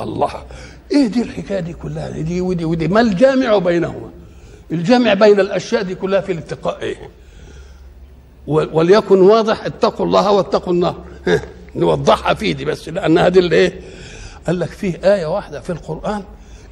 الله. 0.00 0.30
إيه 0.92 1.06
دي 1.06 1.22
الحكاية 1.22 1.60
دي 1.60 1.72
كلها؟ 1.72 2.10
دي 2.10 2.40
ودي 2.40 2.64
ودي. 2.64 2.88
ما 2.88 3.00
الجامع 3.00 3.58
بينهما؟ 3.58 4.10
الجامع 4.72 5.14
بين 5.14 5.40
الأشياء 5.40 5.82
دي 5.82 5.94
كلها 5.94 6.20
في 6.20 6.32
الاتقاء 6.32 6.82
إيه؟ 6.82 6.96
وليكن 8.46 9.20
واضح 9.20 9.64
اتقوا 9.64 10.06
الله 10.06 10.30
واتقوا 10.30 10.72
النار. 10.72 11.04
نوضحها 11.76 12.34
فيه 12.34 12.52
دي 12.52 12.64
بس 12.64 12.88
لأن 12.88 13.18
هذه 13.18 13.38
الايه؟ 13.38 13.80
قال 14.46 14.60
لك 14.60 14.68
فيه 14.68 15.00
آية 15.04 15.26
واحدة 15.26 15.60
في 15.60 15.70
القرآن. 15.70 16.22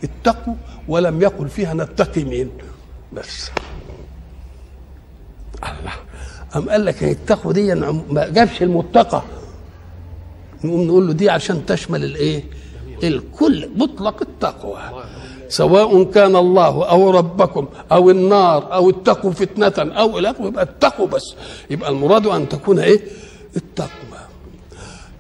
اتقوا 0.05 0.55
ولم 0.89 1.23
يقل 1.23 1.49
فيها 1.49 1.75
نتقي 1.75 2.25
مين. 2.25 2.51
بس. 3.13 3.51
الله. 5.65 5.93
أم 6.57 6.71
قال 6.71 6.85
لك 6.85 7.03
اتقوا 7.03 7.53
دي 7.53 7.75
ما 7.75 8.29
جابش 8.29 8.63
المتقى. 8.63 9.23
نقوم 10.65 10.83
نقول 10.87 11.07
له 11.07 11.13
دي 11.13 11.31
عشان 11.31 11.67
تشمل 11.67 12.05
الإيه؟ 12.05 12.45
الكل 13.03 13.69
مطلق 13.77 14.23
التقوى. 14.23 14.79
سواء 15.49 16.05
كان 16.05 16.37
الله 16.37 16.89
أو 16.89 17.11
ربكم 17.11 17.69
أو 17.93 18.11
النار 18.11 18.75
أو 18.75 18.91
اتقوا 18.91 19.31
فتنة 19.31 19.93
أو 19.93 20.19
إلى 20.19 20.35
يبقى 20.41 20.63
اتقوا 20.63 21.07
بس. 21.07 21.35
يبقى 21.71 21.91
المراد 21.91 22.27
أن 22.27 22.49
تكون 22.49 22.79
إيه؟ 22.79 23.01
التقوى. 23.57 24.21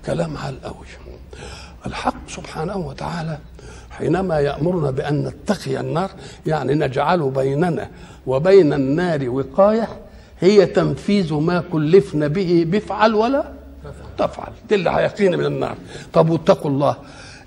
كلام 0.07 0.37
عال 0.37 0.63
قوي 0.63 0.87
الحق 1.87 2.29
سبحانه 2.29 2.77
وتعالى 2.77 3.39
حينما 3.91 4.41
يأمرنا 4.41 4.91
بأن 4.91 5.25
نتقي 5.25 5.81
النار 5.81 6.11
يعني 6.47 6.75
نجعل 6.75 7.31
بيننا 7.31 7.91
وبين 8.27 8.73
النار 8.73 9.29
وقاية 9.29 9.89
هي 10.41 10.67
تنفيذ 10.67 11.35
ما 11.35 11.65
كلفنا 11.73 12.27
به 12.27 12.65
بفعل 12.69 13.15
ولا 13.15 13.53
تفعل. 14.19 14.53
دي 14.69 14.75
اللي 14.75 14.91
هيقينا 14.91 15.37
من 15.37 15.47
النار. 15.47 15.77
طب 16.13 16.31
واتقوا 16.31 16.71
الله. 16.71 16.97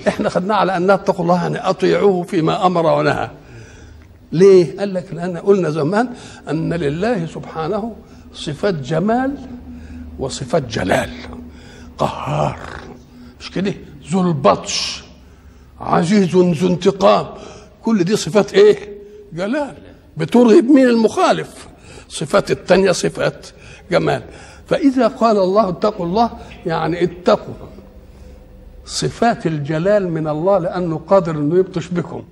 إحنا 0.08 0.30
خدناه 0.30 0.56
على 0.56 0.78
ان 0.78 0.90
اتقوا 0.90 1.26
الله 1.26 1.42
يعني 1.42 1.58
أطيعوه 1.58 2.24
فيما 2.24 2.66
أمر 2.66 2.86
ونهى. 2.86 3.30
ليه؟ 4.32 4.78
قال 4.80 4.94
لك 4.94 5.14
لأن 5.14 5.38
قلنا 5.38 5.70
زمان 5.70 6.10
أن 6.50 6.74
لله 6.74 7.26
سبحانه 7.26 7.96
صفات 8.34 8.74
جمال 8.74 9.36
وصفات 10.20 10.68
جلال. 10.68 11.10
قهار. 11.98 12.60
مش 13.40 13.52
كده؟ 13.52 13.74
ذو 14.12 14.22
البطش. 14.22 15.04
عزيز 15.80 16.36
ذو 16.36 16.68
انتقام. 16.68 17.26
كل 17.82 18.04
دي 18.04 18.16
صفات 18.16 18.54
إيه؟ 18.54 18.98
جلال. 19.34 19.76
بترهب 20.18 20.64
مين 20.64 20.88
المخالف؟ 20.88 21.68
صفات 22.13 22.51
التانية 22.51 22.91
صفات 22.91 23.48
جمال. 23.91 24.22
فإذا 24.67 25.08
قال 25.08 25.38
الله 25.38 25.70
اتقوا 25.70 26.05
الله 26.05 26.29
يعني 26.65 27.03
اتقوا 27.03 27.53
صفات 28.86 29.46
الجلال 29.46 30.10
من 30.12 30.27
الله 30.27 30.58
لأنه 30.58 31.01
قادر 31.08 31.32
أنه 31.32 31.55
يبطش 31.60 31.88
بكم. 31.88 32.24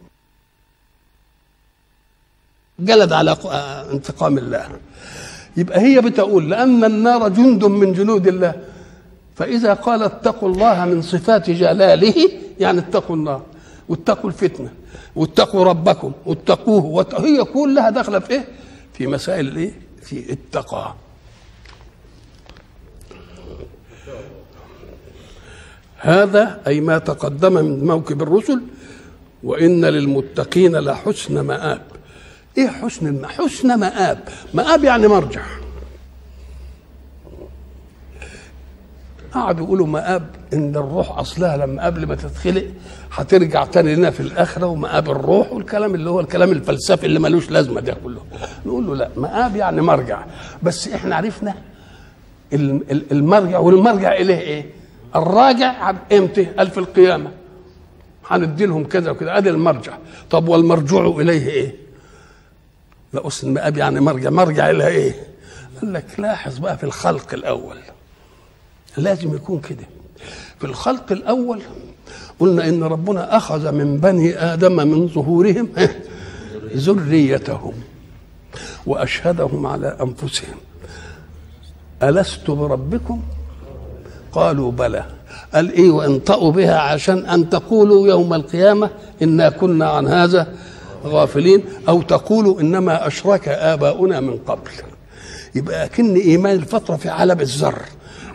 جلد 2.80 3.14
على 3.14 3.38
انتقام 3.92 4.38
الله. 4.38 4.68
يبقى 5.58 5.80
هي 5.82 6.02
بتقول 6.02 6.50
لأن 6.50 6.84
النار 6.84 7.30
جند 7.30 7.66
من 7.66 7.94
جنود 7.94 8.28
الله. 8.28 8.54
فإذا 9.36 9.74
قال 9.74 10.04
اتقوا 10.04 10.50
الله 10.50 10.86
من 10.86 11.02
صفات 11.02 11.50
جلاله 11.50 12.14
يعني 12.60 12.80
اتقوا 12.80 13.16
النار 13.16 13.42
واتقوا 13.90 14.30
الفتنة 14.30 14.70
واتقوا 15.16 15.66
ربكم 15.66 16.12
واتقوه 16.26 17.06
هي 17.20 17.44
كلها 17.44 17.90
داخلة 17.90 18.20
في 18.20 18.32
إيه؟ 18.32 18.48
في 18.94 19.08
مسائل 19.08 19.48
الايه؟ 19.48 19.72
في 20.02 20.34
التقى 20.34 20.96
هذا 25.98 26.62
أي 26.68 26.82
ما 26.82 26.98
تقدم 26.98 27.54
من 27.54 27.86
موكب 27.86 28.22
الرسل 28.22 28.62
وإن 29.44 29.86
للمتقين 29.86 30.76
لحسن 30.76 31.40
مآب. 31.40 31.82
إيه 32.58 32.68
حسن 32.68 33.26
حسن 33.28 33.80
مآب. 33.80 34.24
مآب 34.54 34.84
يعني 34.84 35.08
مرجع 35.08 35.46
قعدوا 39.34 39.66
يقولوا 39.66 39.88
مآب 39.88 40.24
إن 40.54 40.76
الروح 40.76 41.18
أصلها 41.18 41.58
لما 41.58 41.86
قبل 41.86 42.06
ما 42.08 42.16
تتخلق 42.16 42.66
هترجع 43.14 43.66
تاني 43.66 43.96
لنا 43.96 44.10
في 44.10 44.20
الآخرة 44.20 44.66
ومآب 44.66 45.10
الروح 45.10 45.52
والكلام 45.54 45.96
اللي 45.96 46.10
هو 46.10 46.20
الكلام 46.20 46.52
الفلسفي 46.52 47.06
اللي 47.06 47.20
ملوش 47.20 47.50
لازمة 47.52 47.82
ده 47.82 47.94
كله. 48.04 48.22
نقول 48.66 48.88
له 48.88 48.96
لا 48.96 49.10
مآب 49.18 49.56
يعني 49.56 49.82
مرجع. 49.82 50.24
بس 50.64 50.88
إحنا 50.88 51.16
عرفنا 51.16 51.56
المرجع 53.12 53.60
والمرجع 53.60 54.14
إليه 54.14 54.40
إيه؟ 54.40 54.66
الراجع 55.16 55.90
إمتى؟ 56.12 56.44
قال 56.46 56.68
في 56.72 56.78
القيامة. 56.78 57.32
هندي 58.28 58.66
لهم 58.66 58.84
كذا 58.84 59.12
وكذا 59.12 59.38
أدي 59.38 59.50
المرجع. 59.50 59.94
طب 60.30 60.48
والمرجوع 60.48 61.22
إليه 61.22 61.48
إيه؟ 61.50 61.76
لا 63.14 63.28
أصل 63.28 63.48
المآب 63.48 63.78
يعني 63.78 64.00
مرجع. 64.00 64.30
مرجع 64.30 64.70
إلى 64.70 64.88
إيه؟ 64.88 65.14
قال 65.82 65.94
لك 65.94 66.06
لاحظ 66.18 66.58
بقى 66.58 66.78
في 66.78 66.84
الخلق 66.84 67.34
الأول. 67.34 67.78
لازم 68.98 69.36
يكون 69.36 69.60
كده. 69.60 69.86
في 70.60 70.68
الخلق 70.68 71.12
الأول 71.12 71.62
قلنا 72.40 72.70
إن 72.70 72.84
ربنا 72.84 73.38
أخذ 73.38 73.72
من 73.72 73.98
بني 73.98 74.38
آدم 74.54 74.76
من 74.88 75.08
ظهورهم 75.08 75.70
ذريتهم 76.76 77.74
وأشهدهم 78.86 79.66
على 79.66 79.98
أنفسهم. 80.02 80.56
ألست 82.04 82.52
بربكم؟ 82.52 83.22
قالوا 84.32 84.72
بلى. 84.72 85.06
قال 85.54 85.72
إيه 85.72 85.92
وانطقوا 85.92 86.52
بها 86.52 86.78
عشان 86.80 87.26
أن 87.26 87.50
تقولوا 87.50 88.08
يوم 88.08 88.34
القيامة 88.34 88.90
إنا 89.22 89.50
كنا 89.50 89.90
عن 89.90 90.08
هذا 90.08 90.48
غافلين 91.06 91.64
أو 91.90 92.02
تقولوا 92.02 92.62
إنما 92.62 93.08
أشرك 93.08 93.48
آباؤنا 93.48 94.20
من 94.20 94.38
قبل. 94.38 94.72
يبقى 95.56 95.90
كن 95.90 96.16
إيمان 96.16 96.56
الفترة 96.56 96.96
في 96.96 97.10
عالم 97.10 97.40
الذر 97.40 97.82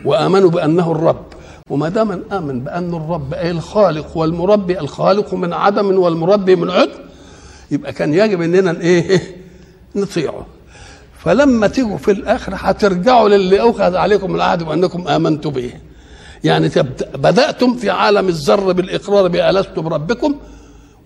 وآمنوا 0.05 0.49
بأنه 0.49 0.91
الرب. 0.91 1.25
وما 1.69 1.89
دام 1.89 2.23
آمن 2.31 2.59
بأن 2.63 2.93
الرب 2.93 3.33
أي 3.33 3.51
الخالق 3.51 4.17
والمربي 4.17 4.79
الخالق 4.79 5.33
من 5.33 5.53
عدم 5.53 5.99
والمربي 5.99 6.55
من 6.55 6.71
عدم 6.71 6.91
يبقى 7.71 7.93
كان 7.93 8.13
يجب 8.13 8.41
إننا 8.41 8.81
إيه؟ 8.81 9.21
نطيعه. 9.95 10.45
فلما 11.19 11.67
تيجوا 11.67 11.97
في 11.97 12.11
الآخر 12.11 12.53
هترجعوا 12.55 13.29
للي 13.29 13.59
اخذ 13.59 13.95
عليكم 13.95 14.35
العهد 14.35 14.61
وأنكم 14.61 15.07
آمنتوا 15.07 15.51
به. 15.51 15.73
يعني 16.43 16.69
بدأتم 17.15 17.75
في 17.75 17.89
عالم 17.89 18.27
الذر 18.27 18.71
بالإقرار 18.71 19.27
بالست 19.27 19.79
بربكم 19.79 20.35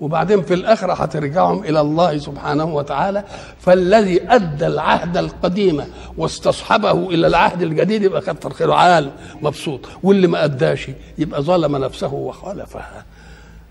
وبعدين 0.01 0.41
في 0.41 0.53
الآخرة 0.53 0.93
هترجعهم 0.93 1.63
إلى 1.63 1.81
الله 1.81 2.17
سبحانه 2.17 2.75
وتعالى. 2.75 3.23
فالذي 3.59 4.21
أدى 4.31 4.67
العهد 4.67 5.17
القديم 5.17 5.83
واستصحبه 6.17 6.91
إلى 7.09 7.27
العهد 7.27 7.61
الجديد 7.61 8.03
يبقى 8.03 8.21
كتر 8.21 8.53
خيره 8.53 8.73
عال 8.73 9.11
مبسوط. 9.41 9.79
واللي 10.03 10.27
ما 10.27 10.43
أداش 10.43 10.87
يبقى 11.17 11.41
ظلم 11.41 11.77
نفسه 11.77 12.13
وخالفها 12.13 13.05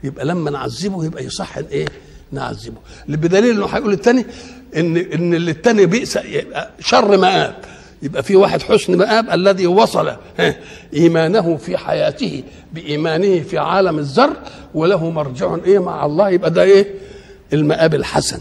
يبقى 0.04 0.24
لما 0.24 0.50
نعذبه 0.50 1.04
يبقى 1.04 1.24
يصح 1.24 1.56
إيه 1.58 1.86
نعذبه. 2.32 2.78
بدليل 3.08 3.50
إنه 3.56 3.66
هيقول 3.66 3.92
الثاني 3.92 4.26
ان 4.76 4.96
إن 4.96 5.34
اللي 5.34 5.50
الثاني 5.50 5.86
بئس 5.86 6.18
شر 6.80 7.16
مآب. 7.16 7.54
يبقى 8.02 8.22
في 8.22 8.36
واحد 8.36 8.62
حسن 8.62 8.96
مآب 8.96 9.30
الذي 9.30 9.66
وصل 9.66 10.12
إيمانه 10.94 11.56
في 11.56 11.76
حياته 11.76 12.42
بإيمانه 12.72 13.40
في 13.40 13.58
عالم 13.58 13.98
الذر 13.98 14.36
وله 14.74 15.10
مرجع 15.10 15.56
إيه 15.66 15.78
مع 15.78 16.06
الله 16.06 16.30
يبقى 16.30 16.50
ده 16.50 16.62
إيه؟ 16.62 16.94
المآب 17.52 17.94
الحسن. 17.94 18.40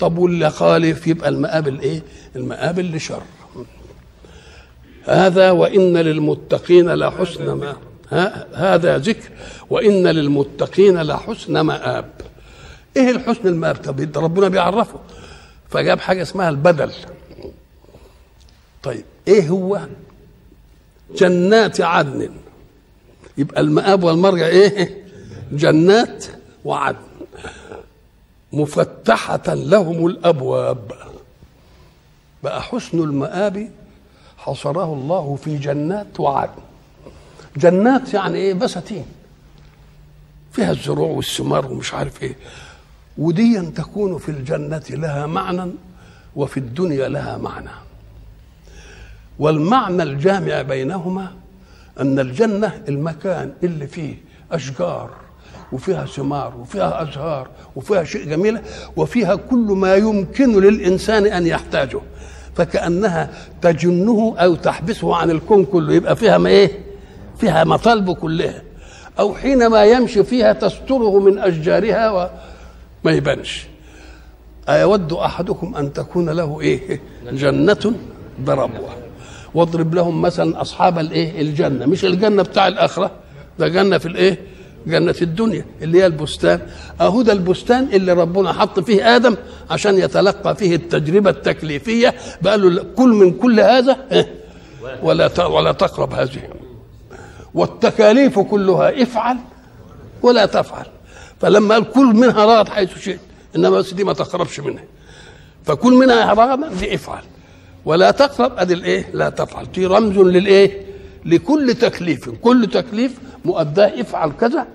طب 0.00 0.18
واللي 0.18 0.50
خالف؟ 0.50 1.06
يبقى 1.06 1.28
المآب 1.28 1.68
الإيه؟ 1.68 2.02
المآب 2.36 2.78
اللي 2.78 2.98
شر. 2.98 3.22
هذا 5.04 5.50
وإن 5.50 5.96
للمتقين 5.96 6.94
لحسن 6.94 7.52
مآب. 7.52 7.76
هذا 8.54 8.98
ذكر. 8.98 9.28
وإن 9.70 10.06
للمتقين 10.06 11.02
لحسن 11.02 11.60
مآب. 11.60 12.10
إيه 12.96 13.10
الحسن 13.10 13.48
المآب؟ 13.48 13.76
طب 13.76 14.16
ربنا 14.16 14.48
بيعرفه. 14.48 14.98
فجاب 15.68 16.00
حاجة 16.00 16.22
اسمها 16.22 16.48
البدل. 16.48 16.90
طيب 18.82 19.04
إيه 19.28 19.48
هو؟ 19.48 19.80
جنات 21.16 21.80
عدن. 21.80 22.30
يبقى 23.38 23.60
المآب 23.60 24.02
والمرجع 24.04 24.46
إيه؟ 24.46 25.04
جنات 25.52 26.26
وعدن. 26.64 26.98
مفتحة 28.52 29.54
لهم 29.54 30.06
الأبواب. 30.06 30.92
بقى 32.42 32.62
حسن 32.62 32.98
المآب 32.98 33.70
حصره 34.38 34.94
الله 34.94 35.36
في 35.44 35.56
جنات 35.58 36.20
وعدن. 36.20 36.62
جنات 37.56 38.14
يعني 38.14 38.38
إيه؟ 38.38 38.54
بساتين. 38.54 39.06
فيها 40.52 40.70
الزروع 40.70 41.08
والثمار 41.10 41.72
ومش 41.72 41.94
عارف 41.94 42.22
إيه. 42.22 42.36
وديا 43.18 43.72
تكون 43.76 44.18
في 44.18 44.28
الجنة 44.28 44.82
لها 44.90 45.26
معنى 45.26 45.70
وفي 46.36 46.56
الدنيا 46.56 47.08
لها 47.08 47.36
معنى. 47.38 47.70
والمعنى 49.40 50.02
الجامع 50.02 50.62
بينهما 50.62 51.32
أن 52.00 52.18
الجنة 52.18 52.82
المكان 52.88 53.52
اللي 53.64 53.86
فيه 53.86 54.14
أشجار 54.52 55.10
وفيها 55.72 56.04
ثمار 56.04 56.56
وفيها 56.60 57.02
أزهار 57.02 57.48
وفيها 57.76 58.04
شيء 58.04 58.24
جميلة 58.28 58.62
وفيها 58.96 59.34
كل 59.34 59.56
ما 59.56 59.94
يمكن 59.94 60.60
للإنسان 60.60 61.26
أن 61.26 61.46
يحتاجه 61.46 62.00
فكأنها 62.54 63.30
تجنه 63.62 64.34
أو 64.38 64.54
تحبسه 64.54 65.16
عن 65.16 65.30
الكون 65.30 65.64
كله 65.64 65.94
يبقى 65.94 66.16
فيها 66.16 66.38
ما 66.38 66.48
إيه؟ 66.48 66.70
فيها 67.38 67.64
مطالبه 67.64 68.14
كلها 68.14 68.62
أو 69.18 69.34
حينما 69.34 69.84
يمشي 69.84 70.24
فيها 70.24 70.52
تستره 70.52 71.20
من 71.20 71.38
أشجارها 71.38 72.10
وما 72.10 73.12
يبانش. 73.12 73.66
أيود 74.68 75.12
أحدكم 75.12 75.76
أن 75.76 75.92
تكون 75.92 76.30
له 76.30 76.60
إيه؟ 76.60 77.00
جنة 77.32 77.92
بربوة 78.38 78.99
واضرب 79.54 79.94
لهم 79.94 80.22
مثلا 80.22 80.60
أصحاب 80.60 80.98
الإيه؟ 80.98 81.40
الجنة. 81.40 81.86
مش 81.86 82.04
الجنة 82.04 82.42
بتاع 82.42 82.68
الآخرة 82.68 83.10
ده 83.58 83.68
جنة 83.68 83.98
في 83.98 84.06
الإيه؟ 84.06 84.38
جنة 84.86 85.14
الدنيا 85.22 85.64
اللي 85.82 85.98
هي 85.98 86.06
البستان. 86.06 86.60
أهو 87.00 87.22
ده 87.22 87.32
البستان 87.32 87.88
اللي 87.92 88.12
ربنا 88.12 88.52
حط 88.52 88.80
فيه 88.80 89.16
آدم 89.16 89.36
عشان 89.70 89.98
يتلقى 89.98 90.56
فيه 90.56 90.74
التجربة 90.74 91.30
التكليفية. 91.30 92.14
بقال 92.42 92.74
له 92.74 92.84
كل 92.96 93.08
من 93.08 93.30
كل 93.30 93.60
هذا 93.60 93.96
ولا 95.02 95.46
ولا 95.46 95.72
تقرب 95.72 96.14
هذه. 96.14 96.40
والتكاليف 97.54 98.38
كلها 98.38 99.02
افعل 99.02 99.36
ولا 100.22 100.46
تفعل. 100.46 100.86
فلما 101.40 101.74
قال 101.74 101.90
كل 101.90 102.06
منها 102.06 102.44
رغد 102.44 102.68
حيث 102.68 102.98
شئت 102.98 103.20
إنما 103.56 103.70
بس 103.70 103.94
دي 103.94 104.04
ما 104.04 104.12
تقربش 104.12 104.60
منها. 104.60 104.84
فكل 105.64 105.92
منها 105.92 106.32
رغد 106.34 106.78
دي 106.78 106.94
افعل. 106.94 107.22
ولا 107.84 108.10
تقرب. 108.10 108.52
أدي 108.58 108.74
الإيه؟ 108.74 109.06
لا 109.12 109.28
تفعل. 109.30 109.72
دي 109.72 109.86
رمز 109.86 110.18
للإيه؟ 110.18 110.86
لكل 111.24 111.74
تكليف. 111.74 112.28
كل 112.28 112.68
تكليف 112.72 113.18
مؤداه 113.44 114.00
افعل 114.00 114.32
كذا 114.40 114.66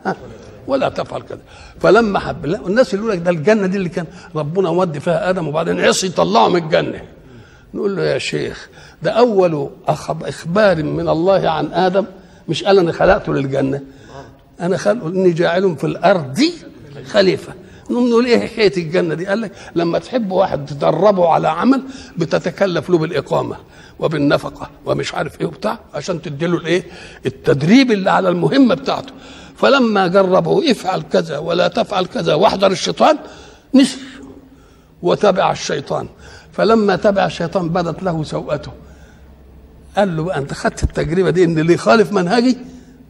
ولا 0.67 0.89
تفعل 0.89 1.21
كذا. 1.21 1.39
فلما 1.79 2.19
حب 2.19 2.45
الناس 2.45 2.93
اللي 2.93 3.05
يقول 3.05 3.17
لك 3.17 3.23
ده 3.23 3.31
الجنة 3.31 3.67
دي 3.67 3.77
اللي 3.77 3.89
كان 3.89 4.05
ربنا 4.35 4.69
ودي 4.69 4.99
فيها 4.99 5.29
آدم 5.29 5.47
وبعدين 5.47 5.79
عصي 5.79 6.09
طلعه 6.09 6.47
من 6.47 6.63
الجنة. 6.63 7.01
نقول 7.73 7.95
له 7.95 8.03
يا 8.03 8.17
شيخ 8.17 8.69
ده 9.03 9.11
أول 9.11 9.69
إخبار 9.87 10.83
من 10.83 11.09
الله 11.09 11.49
عن 11.49 11.73
آدم 11.73 12.05
مش 12.49 12.63
قال 12.63 12.79
أنا 12.79 12.91
خلقته 12.91 13.33
للجنة. 13.33 13.81
أنا 14.59 14.77
خلقه 14.77 15.07
إني 15.07 15.31
جاعل 15.31 15.75
في 15.77 15.83
الأرض 15.83 16.41
خليفة. 17.05 17.53
نقوم 17.89 18.09
نقول 18.09 18.25
إيه 18.25 18.47
حكاية 18.47 18.77
الجنة 18.77 19.13
دي؟ 19.13 19.25
قال 19.27 19.41
لك 19.41 19.51
لما 19.75 19.99
تحب 19.99 20.31
واحد 20.31 20.65
تدربه 20.65 21.29
على 21.29 21.47
عمل 21.47 21.81
بتتكلف 22.17 22.89
له 22.89 22.97
بالإقامة 22.97 23.55
وبالنفقة 23.99 24.69
ومش 24.85 25.13
عارف 25.15 25.41
إيه 25.41 25.47
وبتاع 25.47 25.79
عشان 25.93 26.21
تديله 26.21 26.57
الإيه؟ 26.57 26.83
التدريب 27.25 27.91
اللي 27.91 28.11
على 28.11 28.29
المهمة 28.29 28.75
بتاعته 28.75 29.13
فلما 29.55 30.07
جربه 30.07 30.71
افعل 30.71 31.01
كذا 31.01 31.37
ولا 31.37 31.67
تفعل 31.67 32.05
كذا 32.05 32.33
واحذر 32.33 32.71
الشيطان 32.71 33.17
نسي 33.75 33.97
وتبع 35.01 35.51
الشيطان 35.51 36.07
فلما 36.51 36.95
تبع 36.95 37.25
الشيطان 37.25 37.69
بدت 37.69 38.03
له 38.03 38.23
سوءته 38.23 38.71
قال 39.97 40.17
له 40.17 40.23
بقى 40.23 40.37
أنت 40.37 40.53
خدت 40.53 40.83
التجربة 40.83 41.29
دي 41.29 41.43
إن 41.43 41.59
اللي 41.59 41.73
يخالف 41.73 42.11
منهجي 42.11 42.57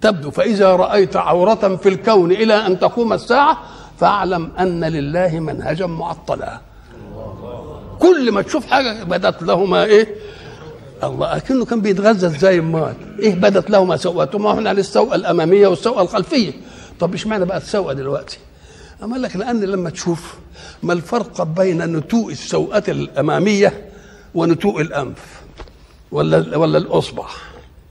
تبدو 0.01 0.31
فإذا 0.31 0.75
رأيت 0.75 1.15
عورة 1.15 1.75
في 1.75 1.89
الكون 1.89 2.31
إلى 2.31 2.53
أن 2.53 2.79
تقوم 2.79 3.13
الساعة 3.13 3.57
فاعلم 3.99 4.51
أن 4.59 4.83
لله 4.83 5.39
منهجا 5.39 5.85
معطلا. 5.85 6.61
كل 7.99 8.31
ما 8.31 8.41
تشوف 8.41 8.65
حاجة 8.65 9.03
بدات 9.03 9.43
لهما 9.43 9.83
إيه؟ 9.83 10.15
الله 11.03 11.37
أكنه 11.37 11.65
كان 11.65 11.81
بيتغذى 11.81 12.27
إزاي 12.27 12.59
امال 12.59 12.93
إيه 13.19 13.35
بدت 13.35 13.69
لهما 13.69 13.97
سوءتهما 13.97 14.51
إحنا 14.51 14.69
على 14.69 14.79
السوءه 14.79 15.15
الأمامية 15.15 15.67
والسوءه 15.67 16.01
الخلفية. 16.01 16.51
طب 16.99 17.13
اشمعنى 17.13 17.45
بقت 17.45 17.63
سوءه 17.63 17.93
دلوقتي؟ 17.93 18.37
أما 19.03 19.17
لك 19.17 19.35
لأن 19.35 19.63
لما 19.63 19.89
تشوف 19.89 20.35
ما 20.83 20.93
الفرق 20.93 21.43
بين 21.43 21.97
نتوء 21.97 22.31
السوءة 22.31 22.83
الأمامية 22.87 23.89
ونتوء 24.35 24.81
الأنف 24.81 25.41
ولا 26.11 26.57
ولا 26.57 26.77
الأصبع. 26.77 27.25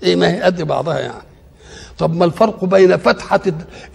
إيه 0.03 0.17
ما 0.17 0.31
هي؟ 0.31 0.43
قد 0.43 0.62
بعضها 0.62 0.99
يعني. 0.99 1.34
طب 1.98 2.16
ما 2.16 2.24
الفرق 2.24 2.64
بين 2.64 2.96
فتحة 2.96 3.40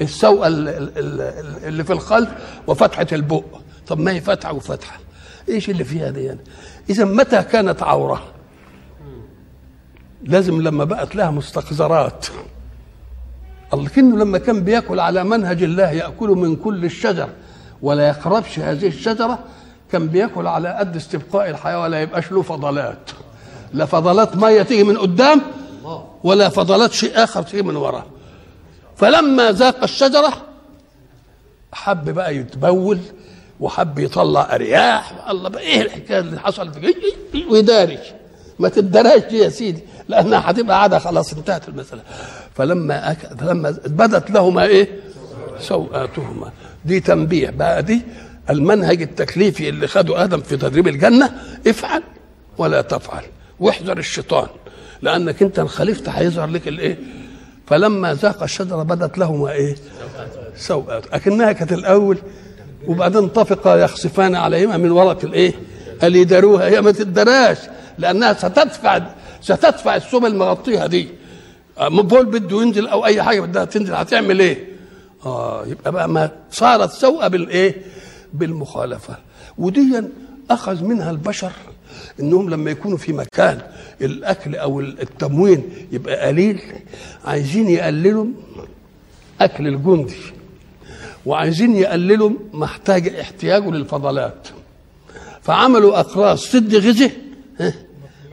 السوءة 0.02 0.48
اللي 0.48 1.84
في 1.84 1.94
الخلف 1.94 2.30
وفتحة 2.68 3.08
البق 3.12 3.44
طب 3.88 4.00
ما 4.00 4.12
هي 4.12 4.22
فتحة 4.22 4.54
وفتحة. 4.54 5.00
إيش 5.50 5.70
اللي 5.70 5.84
فيها 5.84 6.10
دي 6.10 6.24
يعني؟ 6.24 6.40
إذا 6.90 7.06
متى 7.06 7.44
كانت 7.44 7.84
عورة؟ 7.84 8.24
لازم 10.24 10.62
لما 10.62 10.84
بقت 10.84 11.16
لها 11.16 11.32
مستقذرات 11.32 12.26
لكنه 13.74 14.18
لما 14.18 14.38
كان 14.38 14.64
بيأكل 14.64 15.00
على 15.00 15.24
منهج 15.24 15.64
الله 15.64 15.92
يأكل 15.92 16.30
من 16.30 16.56
كل 16.56 16.86
الشجر 16.86 17.30
ولا 17.82 18.08
يقربش 18.08 18.60
هذه 18.60 18.88
الشجرة 18.88 19.40
كان 19.92 20.08
بيأكل 20.08 20.48
على 20.48 20.70
قد 20.70 20.96
استبقاء 20.96 21.50
الحياة 21.50 21.82
ولا 21.82 22.02
يبقاش 22.02 22.32
له 22.32 22.42
فضلات. 22.42 23.12
لا 23.74 23.86
فضلات 23.86 24.36
ميه 24.36 24.62
تيجي 24.62 24.84
من 24.84 24.98
قدام 24.98 25.42
ولا 26.24 26.50
فضلات 26.50 26.92
شيء 26.92 27.24
آخر 27.24 27.44
تيجي 27.44 27.64
من 27.64 27.76
وراه. 27.76 28.06
فلما 28.98 29.52
ذاق 29.52 29.84
الشجرة 29.84 30.34
حب 31.72 32.10
بقى 32.10 32.36
يتبول 32.36 33.00
وحب 33.60 34.00
يطلع 34.00 34.56
أرياح 34.56 35.30
الله 35.30 35.50
بقى 35.50 35.62
إيه 35.62 35.82
الحكاية 35.82 36.20
اللي 36.20 36.40
حصلت؟ 36.40 36.80
ويداري. 37.52 38.00
ما 38.60 38.70
دي 39.30 39.38
يا 39.38 39.50
سيدي 39.50 39.84
لأنها 40.08 40.52
هتبقى 40.52 40.82
عاده 40.82 41.00
خلاص 41.00 41.34
انتهت 41.34 41.70
المسألة. 41.70 42.02
فلما 42.56 43.12
أك... 43.12 43.18
فلما 43.18 43.78
بدت 43.86 44.32
لهما 44.32 44.64
إيه؟ 44.64 45.00
سوءاتهما. 45.60 46.52
دي 46.86 47.00
تنبيه 47.00 47.50
بقى 47.50 47.84
دي 47.84 48.02
المنهج 48.50 49.02
التكليفي 49.02 49.70
اللي 49.70 49.88
خده 49.88 50.24
آدم 50.24 50.42
في 50.42 50.58
تدريب 50.58 50.88
الجنة 50.88 51.32
افعل 51.68 52.04
ولا 52.58 52.82
تفعل 52.82 53.24
واحذر 53.60 53.98
الشيطان. 53.98 54.48
لأنك 55.02 55.44
أنت 55.44 55.60
الخليفة 55.60 56.12
هيظهر 56.12 56.48
لك 56.48 56.68
الإيه؟ 56.68 56.98
فلما 57.68 58.14
ذاق 58.14 58.44
الشجرة 58.44 58.84
بدت 58.84 59.18
لهما 59.18 59.52
إيه؟ 59.52 59.76
سوءات. 60.58 61.04
أكنها 61.14 61.52
كانت 61.52 61.74
الأول 61.74 62.18
وبعدين 62.88 63.28
طفقا 63.28 63.76
يخصفان 63.76 64.36
عليهما 64.36 64.78
من 64.78 64.92
ورق 64.92 65.26
الإيه؟ 65.26 65.54
قال 66.02 66.16
يداروها 66.16 66.68
هي 66.70 66.82
ما 66.82 66.92
تدراش 66.92 67.58
لأنها 67.98 68.34
ستدفع 68.34 69.02
ستدفع 69.42 69.96
السم 69.96 70.26
المغطيها 70.26 70.88
دي. 70.88 71.08
بول 71.90 72.26
بده 72.26 72.62
ينزل 72.62 72.88
أو 72.88 73.06
أي 73.06 73.24
حاجة 73.24 73.42
بدها 73.42 73.66
تنزل 73.66 73.94
هتعمل 73.94 74.40
إيه؟ 74.40 74.66
آه 75.26 75.66
يبقى 75.68 75.92
بقى 75.92 76.10
ما 76.10 76.30
صارت 76.52 76.92
سوءة 76.92 77.28
بالإيه؟ 77.28 77.76
بالمخالفة. 78.34 79.16
ودي 79.58 80.02
أخذ 80.52 80.84
منها 80.84 81.12
البشر 81.12 81.52
إنهم 82.20 82.50
لما 82.50 82.72
يكونوا 82.72 82.98
في 82.98 83.14
مكان 83.14 83.62
الأكل 84.02 84.56
أو 84.56 84.80
التموين 84.80 85.64
يبقى 85.92 86.28
قليل 86.28 86.62
عايزين 87.26 87.70
يقللوا 87.70 88.26
أكل 89.42 89.68
الجندي 89.68 90.16
وعايزين 91.26 91.76
يقللوا 91.76 92.32
محتاج 92.54 93.08
احتياجه 93.08 93.72
للفضلات 93.72 94.48
فعملوا 95.42 96.00
أقراص 96.00 96.52
تدي 96.52 96.78
غذاء 96.78 97.12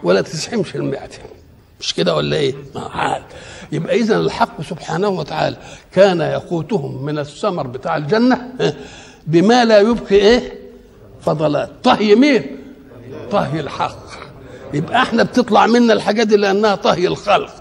ولا 0.03 0.21
تسحمش 0.21 0.77
المعدة 0.77 1.13
مش 1.81 1.95
كده 1.95 2.15
ولا 2.17 2.37
إيه؟ 2.37 2.55
يبقى 3.73 3.97
اذا 3.97 4.19
الحق 4.19 4.63
سبحانه 4.63 5.09
وتعالى 5.09 5.57
كان 5.93 6.21
يقوتهم 6.21 7.05
من 7.05 7.19
الثمر 7.19 7.67
بتاع 7.67 7.97
الجنة 7.97 8.53
بما 9.27 9.65
لا 9.65 9.79
يبقي 9.81 10.15
إيه؟ 10.17 10.53
فضلات 11.21 11.71
طهي 11.83 12.15
مين؟ 12.15 12.56
طهي 13.37 13.61
الحق 13.61 13.97
يبقى 14.75 15.03
إحنا 15.03 15.23
بتطلع 15.23 15.67
منا 15.67 15.93
الحاجات 15.93 16.27
دي 16.27 16.37
لانها 16.37 16.75
طهي 16.75 17.07
الخلق 17.07 17.53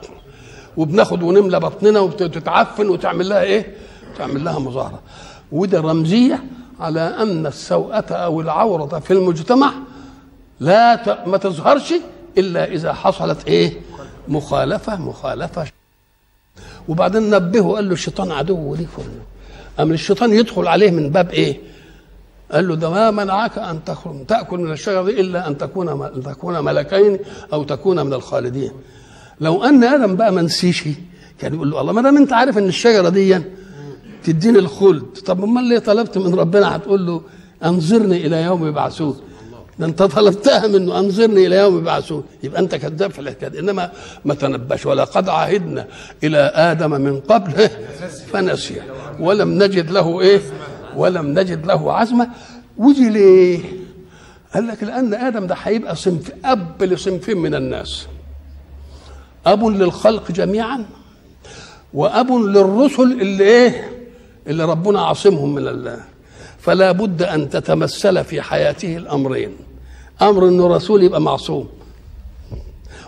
وبناخد 0.78 1.24
ونملى 1.24 1.60
بطننا 1.60 2.00
وتتعفن 2.00 2.90
وتعمل 2.90 3.30
لها 3.30 3.42
إيه؟ 3.42 3.76
تعمل 4.18 4.44
لها 4.46 4.60
مظاهرة 4.60 5.00
وده 5.52 5.82
رمزية 5.82 6.44
على 6.80 7.00
أن 7.02 7.46
السوءة 7.46 8.06
أو 8.14 8.42
العورة 8.42 9.00
في 9.00 9.14
المجتمع 9.14 9.74
لا 10.60 10.96
ت... 10.96 11.28
ما 11.28 11.38
تظهرش 11.38 11.94
إلا 12.38 12.66
إذا 12.72 12.94
حصلت 12.94 13.48
إيه؟ 13.48 13.82
مخالفة 14.28 14.96
مخالفة 15.02 15.66
وبعدين 16.88 17.30
نبهه 17.30 17.76
قال 17.76 17.88
له 17.88 17.94
الشيطان 17.94 18.32
عدو 18.32 18.76
ليك 18.76 18.88
أم 19.80 19.92
الشيطان 19.92 20.34
يدخل 20.34 20.68
عليه 20.68 20.92
من 20.92 21.10
باب 21.10 21.30
إيه؟ 21.32 21.60
قال 22.52 22.68
له 22.68 22.76
ده 22.76 22.90
ما 22.90 23.12
منعك 23.12 23.58
أن 23.58 23.80
تأكل 24.28 24.58
من 24.58 24.72
الشجره 24.72 25.04
دي 25.04 25.22
إلا 25.22 25.48
أن 25.48 25.58
تكون 25.58 25.90
أن 25.90 26.24
تكون 26.24 26.64
ملكين 26.66 27.20
أو 27.54 27.64
تكون 27.64 28.06
من 28.06 28.14
الخالدين. 28.14 28.72
لو 29.42 29.64
أن 29.64 29.84
آدم 29.84 30.16
بقى 30.16 30.32
ما 30.32 30.42
نسيش 30.42 30.84
كان 31.40 31.54
يقول 31.54 31.72
له 31.72 31.82
الله 31.82 31.94
ما 31.94 32.02
دام 32.02 32.18
أنت 32.18 32.34
عارف 32.34 32.58
إن 32.58 32.68
الشجرة 32.68 33.10
دي 33.10 33.42
تديني 34.24 34.60
الخلد 34.60 35.04
طب 35.26 35.44
أمال 35.44 35.64
ليه 35.64 35.80
طلبت 35.80 36.18
من 36.18 36.36
ربنا 36.36 36.76
هتقول 36.76 37.06
له 37.08 37.22
أنظرني 37.66 38.28
إلى 38.28 38.42
يوم 38.42 38.68
يبعثون؟ 38.68 39.20
ده 39.80 39.86
أنت 39.86 40.04
طلبتها 40.04 40.68
منه 40.68 41.00
أنظرني 41.00 41.48
إلى 41.48 41.56
يوم 41.56 41.78
يبعثون. 41.78 42.24
يبقى 42.44 42.62
أنت 42.62 42.76
كذاب 42.76 43.12
في 43.12 43.20
الحكاية 43.20 43.60
إنما 43.60 43.92
ما 44.26 44.34
تنبش 44.34 44.86
ولقد 44.86 45.30
عهدنا 45.30 45.88
إلى 46.24 46.38
آدم 46.56 46.92
من 46.92 47.20
قبل 47.20 47.70
فنسي. 48.34 48.82
ولم 49.20 49.64
نجد 49.64 49.92
له 49.92 50.22
إيه؟ 50.22 50.42
ولم 50.98 51.40
نجد 51.40 51.66
له 51.66 51.94
عزمة. 51.94 52.30
ودي 52.78 53.10
ليه؟ 53.10 53.60
قال 54.54 54.68
لك 54.68 54.84
لأن 54.84 55.14
آدم 55.14 55.48
ده 55.48 55.56
هيبقى 55.64 55.96
صنف 55.96 56.32
أب 56.46 56.84
لصنفين 56.84 57.38
من 57.38 57.56
الناس. 57.56 58.08
أب 59.46 59.64
للخلق 59.66 60.32
جميعا 60.32 60.86
وأب 61.94 62.32
للرسل 62.32 63.22
اللي 63.22 63.44
إيه؟ 63.44 63.92
اللي 64.48 64.66
ربنا 64.66 65.02
عاصمهم 65.06 65.56
من 65.56 65.68
الله. 65.68 66.00
فلا 66.60 66.92
بد 66.92 67.24
أن 67.24 67.50
تتمثل 67.50 68.24
في 68.24 68.42
حياته 68.42 68.98
الأمرين. 68.98 69.52
أمر 70.22 70.48
إنه 70.48 70.68
رسول 70.68 71.04
يبقى 71.04 71.22
معصوم 71.22 71.68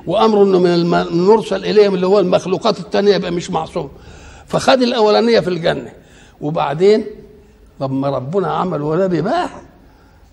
وأمر 0.07 0.43
إنه 0.43 0.59
من 0.59 0.73
المرسل 0.93 1.65
إليهم 1.65 1.95
اللي 1.95 2.07
هو 2.07 2.19
المخلوقات 2.19 2.79
الثانية 2.79 3.15
يبقى 3.15 3.31
مش 3.31 3.51
معصوم. 3.51 3.89
فخد 4.47 4.81
الأولانية 4.81 5.39
في 5.39 5.47
الجنة 5.47 5.91
وبعدين 6.41 7.05
لما 7.81 8.09
ربنا 8.09 8.47
عمل 8.47 8.81
ولد 8.81 9.15
بقى 9.15 9.49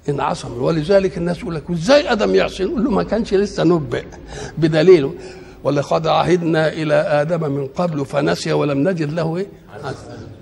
انعصم 0.09 0.62
ولذلك 0.62 1.18
الناس 1.18 1.38
يقول 1.38 1.54
لك 1.54 1.70
إزاي 1.70 2.12
آدم 2.12 2.35
يعصي؟ 2.35 2.64
نقول 2.64 2.85
له 2.85 2.90
ما 2.90 3.02
كانش 3.02 3.35
لسه 3.35 3.64
نبئ 3.64 4.04
بدليله. 4.59 5.14
ولقد 5.64 6.07
عهدنا 6.07 6.68
إلى 6.72 6.94
آدم 6.94 7.52
من 7.52 7.66
قبل 7.66 8.07
فنسي 8.07 8.52
ولم 8.52 8.88
نجد 8.88 9.12
له 9.12 9.37
إيه؟ 9.37 9.46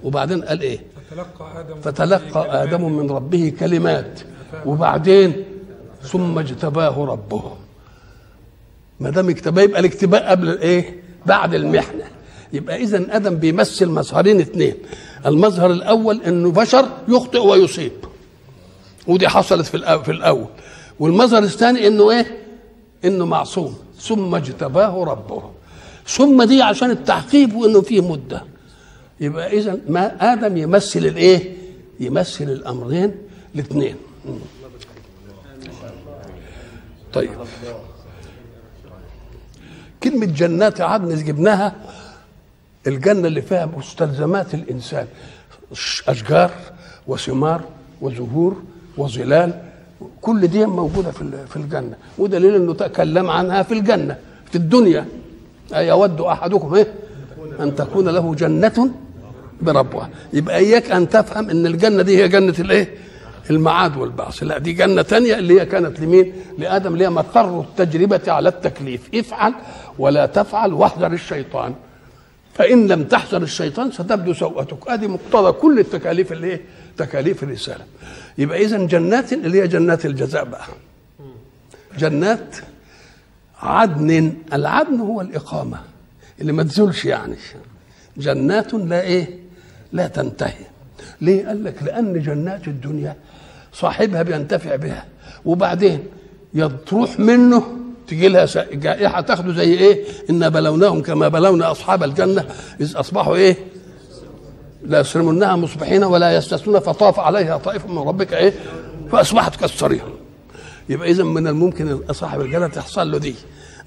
وبعدين 0.04 0.42
قال 0.44 0.60
إيه؟ 0.60 0.80
فتلقى 1.10 1.60
آدم 1.60 1.80
فتلقى 1.80 2.62
آدم 2.62 2.92
من 2.92 3.10
ربه 3.10 3.52
كلمات. 3.60 4.20
وبعدين 4.66 5.44
ثم 6.02 6.38
اجتباه 6.38 7.04
ربه. 7.04 7.52
ما 9.00 9.10
دام 9.10 9.28
اجتباه 9.28 9.62
يبقى 9.62 9.80
الاجتباء 9.80 10.30
قبل 10.30 10.48
الإيه؟ 10.48 11.02
بعد 11.26 11.54
المحنة. 11.54 12.04
يبقى 12.52 12.76
اذا 12.82 13.16
آدم 13.16 13.34
بيمثل 13.36 13.88
مظهرين 13.88 14.40
اثنين 14.40 14.74
المظهر 15.26 15.70
الأول 15.70 16.22
إنه 16.22 16.50
بشر 16.50 16.88
يخطئ 17.08 17.38
ويصيب. 17.38 17.92
ودي 19.06 19.28
حصلت 19.28 19.66
في 19.66 20.08
الأول. 20.08 20.46
والمظهر 21.00 21.42
الثاني 21.42 21.86
إنه 21.86 22.10
إيه؟ 22.10 22.38
إنه 23.04 23.26
معصوم. 23.26 23.78
ثم 24.00 24.34
اجتباه 24.34 25.04
ربه. 25.04 25.42
ثم 26.06 26.42
دي 26.42 26.62
عشان 26.62 26.90
التعقيب 26.90 27.54
وإنه 27.54 27.80
فيه 27.80 28.00
مدة. 28.10 28.44
يبقى 29.20 29.58
اذا 29.58 29.78
ما 29.88 30.32
آدم 30.32 30.56
يمثل 30.56 30.98
الإيه؟ 30.98 31.56
يمثل 32.00 32.44
الأمرين 32.44 33.14
الاثنين. 33.54 33.96
طيب. 37.12 37.30
كلمة 40.02 40.26
جنات 40.26 40.80
عدن 40.80 41.24
جبناها 41.24 41.76
الجنة 42.86 43.28
اللي 43.28 43.42
فيها 43.42 43.66
مستلزمات 43.76 44.54
الإنسان. 44.54 45.06
أشجار 46.08 46.50
وثمار 47.06 47.60
وزهور 48.00 48.62
وظلال 48.96 49.52
كل 50.20 50.46
دي 50.46 50.66
موجودة 50.66 51.10
في 51.10 51.46
في 51.48 51.56
الجنة. 51.56 51.94
ودليل 52.18 52.54
إنه 52.54 52.74
تكلم 52.74 53.30
عنها 53.30 53.62
في 53.62 53.74
الجنة 53.74 54.16
في 54.50 54.56
الدنيا. 54.56 55.06
أيود 55.74 56.20
أحدكم 56.20 56.74
إيه؟ 56.74 56.94
أن 57.60 57.74
تكون 57.74 58.08
له 58.08 58.34
جنة 58.34 58.90
بربوة 59.60 60.08
يبقى 60.32 60.56
إياك 60.56 60.90
أن 60.90 61.08
تفهم 61.08 61.50
إن 61.50 61.66
الجنة 61.66 62.02
دي 62.02 62.22
هي 62.22 62.28
جنة 62.28 62.54
الإيه؟ 62.58 62.94
المعاد 63.50 63.96
والبعث. 63.96 64.42
لا 64.42 64.58
دي 64.58 64.72
جنة 64.72 65.02
تانية 65.02 65.38
اللي 65.38 65.60
هي 65.60 65.66
كانت 65.66 66.00
لمين؟ 66.00 66.32
لآدم 66.58 66.92
اللي 66.92 67.04
هي 67.04 67.10
مقر 67.10 67.60
التجربة 67.60 68.20
على 68.32 68.48
التكليف. 68.48 69.10
افعل 69.14 69.54
ولا 69.98 70.26
تفعل 70.26 70.72
واحذر 70.72 71.12
الشيطان. 71.12 71.74
فإن 72.54 72.86
لم 72.88 73.04
تحذر 73.04 73.42
الشيطان 73.42 73.92
ستبدو 73.92 74.32
سوءتك. 74.32 74.88
ادي 74.88 75.08
مقتضى 75.08 75.52
كل 75.52 75.78
التكاليف 75.78 76.32
اللي 76.32 76.52
هي 76.54 76.60
تكاليف 76.96 77.42
الرسالة. 77.42 77.84
يبقى 78.38 78.64
إذا 78.64 78.78
جنات 78.78 79.32
اللي 79.32 79.62
هي 79.62 79.68
جنات 79.68 80.06
الجزاء 80.06 80.44
بقى. 80.44 80.64
جنات 81.98 82.56
عدن 83.58 84.32
العدن 84.52 85.00
هو 85.00 85.20
الإقامة. 85.20 85.80
اللي 86.40 86.52
ما 86.52 86.62
تزولش 86.62 87.04
يعني. 87.04 87.36
جنات 88.16 88.74
لا 88.74 89.00
إيه؟ 89.00 89.38
لا 89.92 90.08
تنتهي. 90.08 90.64
ليه؟ 91.20 91.46
قال 91.46 91.64
لك 91.64 91.82
لأن 91.82 92.22
جنات 92.22 92.68
الدنيا 92.68 93.16
صاحبها 93.72 94.22
بينتفع 94.22 94.76
بها. 94.76 95.06
وبعدين 95.44 96.06
تروح 96.86 97.20
منه 97.20 97.81
تجي 98.12 98.28
لها 98.28 98.46
جائحة 98.72 99.20
تاخده 99.20 99.52
زي 99.52 99.74
إيه؟ 99.74 100.04
إن 100.30 100.50
بلوناهم 100.50 101.02
كما 101.02 101.28
بلونا 101.28 101.70
أصحاب 101.70 102.02
الجنة. 102.02 102.44
إذ 102.80 102.96
أصبحوا 102.96 103.36
إيه؟ 103.36 103.56
لا 104.82 105.00
يسرمنها 105.00 105.56
مصبحين 105.56 106.04
ولا 106.04 106.36
يستثنون 106.36 106.78
فطاف 106.80 107.20
عليها 107.20 107.56
طائف 107.56 107.86
من 107.86 107.98
ربك 107.98 108.32
إيه؟ 108.32 108.52
فأصبحت 109.12 109.60
كالصريح 109.60 110.02
يبقى 110.88 111.10
إذا 111.10 111.24
من 111.24 111.46
الممكن 111.46 112.00
صاحب 112.12 112.40
الجنة 112.40 112.66
تحصل 112.66 113.10
له 113.10 113.18
دي. 113.18 113.34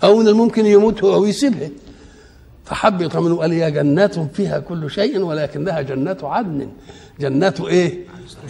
أو 0.03 0.17
من 0.17 0.27
الممكن 0.27 0.65
يموت 0.65 1.03
هو 1.03 1.21
ويسيبها. 1.21 1.69
فحب 2.65 3.01
يطمن 3.01 3.31
وقال 3.31 3.51
هي 3.51 3.71
جنات 3.71 4.19
فيها 4.33 4.59
كل 4.59 4.91
شيء 4.91 5.19
ولكنها 5.19 5.81
جنات 5.81 6.23
عدن. 6.23 6.69
جنات 7.19 7.61
إيه؟ 7.61 7.99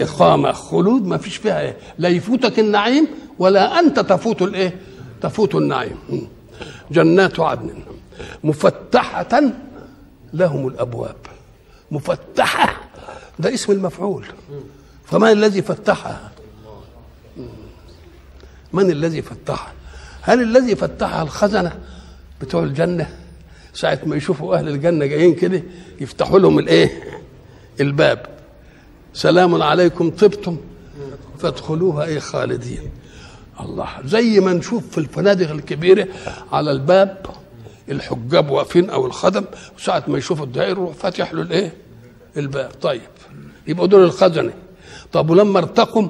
إقامة 0.01 0.51
خلود 0.51 1.05
ما 1.05 1.17
فيش 1.17 1.37
فيها 1.37 1.61
إيه؟ 1.61 1.77
لا 1.99 2.09
يفوتك 2.09 2.59
النعيم 2.59 3.07
ولا 3.39 3.79
أنت 3.79 3.99
تفوت 3.99 4.41
الإيه؟ 4.41 4.75
تفوت 5.21 5.55
النعيم. 5.55 5.97
جنات 6.91 7.39
عدن 7.39 7.73
مفتحة 8.43 9.41
لهم 10.33 10.67
الأبواب. 10.67 11.15
مفتحة 11.91 12.75
ده 13.39 13.53
اسم 13.53 13.71
المفعول. 13.71 14.25
فمن 15.05 15.29
الذي 15.31 15.61
فتحها؟ 15.61 16.31
من 18.73 18.91
الذي 18.91 19.21
فتحها؟ 19.21 19.73
هل 20.21 20.41
الذي 20.41 20.75
فتحها 20.75 21.21
الخزنة 21.21 21.79
بتوع 22.41 22.63
الجنة؟ 22.63 23.17
ساعة 23.73 23.99
ما 24.05 24.15
يشوفوا 24.15 24.55
أهل 24.55 24.67
الجنة 24.67 25.05
جايين 25.05 25.35
كده 25.35 25.63
يفتحوا 26.01 26.39
لهم 26.39 26.59
الإيه؟ 26.59 27.19
الباب. 27.79 28.25
سلام 29.13 29.63
عليكم 29.63 30.09
طبتم. 30.11 30.57
فادخلوها 31.39 32.05
إيه 32.05 32.19
خالدين. 32.19 32.91
الله. 33.59 33.87
زي 34.05 34.39
ما 34.39 34.53
نشوف 34.53 34.89
في 34.89 34.97
الفنادق 34.97 35.51
الكبيرة 35.51 36.07
على 36.51 36.71
الباب 36.71 37.25
الحجاب 37.89 38.49
واقفين 38.49 38.89
أو 38.89 39.05
الخدم. 39.05 39.45
ساعة 39.77 40.03
ما 40.07 40.17
يشوفوا 40.17 40.45
الدائر 40.45 40.69
يروح 40.69 40.93
فاتح 40.93 41.33
له 41.33 41.41
الإيه؟ 41.41 41.73
الباب. 42.37 42.71
طيب. 42.81 43.01
يبقوا 43.67 43.87
دول 43.87 44.03
الخزنة. 44.03 44.53
طب 45.13 45.29
ولما 45.29 45.59
ارتقم 45.59 46.07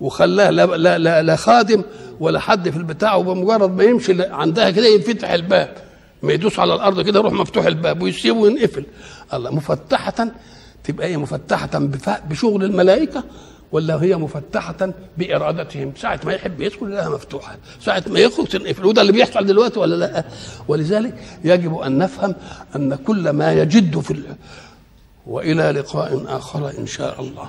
وخلاه 0.00 0.50
لا, 0.50 0.66
لا, 0.66 0.98
لا, 0.98 1.22
لا 1.22 1.36
خادم 1.36 1.82
ولا 2.20 2.38
حد 2.40 2.70
في 2.70 2.76
البتاع 2.76 3.14
وبمجرد 3.14 3.76
ما 3.76 3.84
يمشي 3.84 4.22
عندها 4.22 4.70
كده 4.70 4.86
ينفتح 4.86 5.30
الباب. 5.30 5.74
ما 6.22 6.32
يدوس 6.32 6.58
على 6.58 6.74
الأرض 6.74 7.00
كده 7.00 7.18
يروح 7.20 7.32
مفتوح 7.32 7.66
الباب 7.66 8.02
ويسيبه 8.02 8.38
وينقفل. 8.38 8.84
الله 9.34 9.50
مفتحة 9.50 10.28
تبقى 10.84 11.06
هي 11.06 11.16
مفتحة 11.16 11.70
بشغل 12.30 12.64
الملائكة 12.64 13.24
ولا 13.72 14.02
هي 14.02 14.16
مفتحة 14.16 14.92
بإرادتهم. 15.18 15.92
ساعة 15.96 16.20
ما 16.24 16.32
يحب 16.32 16.60
يدخل 16.60 16.90
لها 16.90 17.08
مفتوحة. 17.08 17.56
ساعة 17.80 18.04
ما 18.06 18.18
يخرج 18.20 18.46
تنقفل 18.46 18.86
وده 18.86 19.02
اللي 19.02 19.12
بيحصل 19.12 19.46
دلوقتي 19.46 19.78
ولا 19.78 19.94
لا. 19.94 20.24
ولذلك 20.68 21.14
يجب 21.44 21.78
أن 21.78 21.98
نفهم 21.98 22.34
أن 22.76 22.94
كل 22.94 23.30
ما 23.30 23.52
يجد 23.52 23.98
في 23.98 24.22
وإلى 25.26 25.62
لقاء 25.62 26.24
آخر 26.28 26.78
إن 26.78 26.86
شاء 26.86 27.20
الله. 27.20 27.48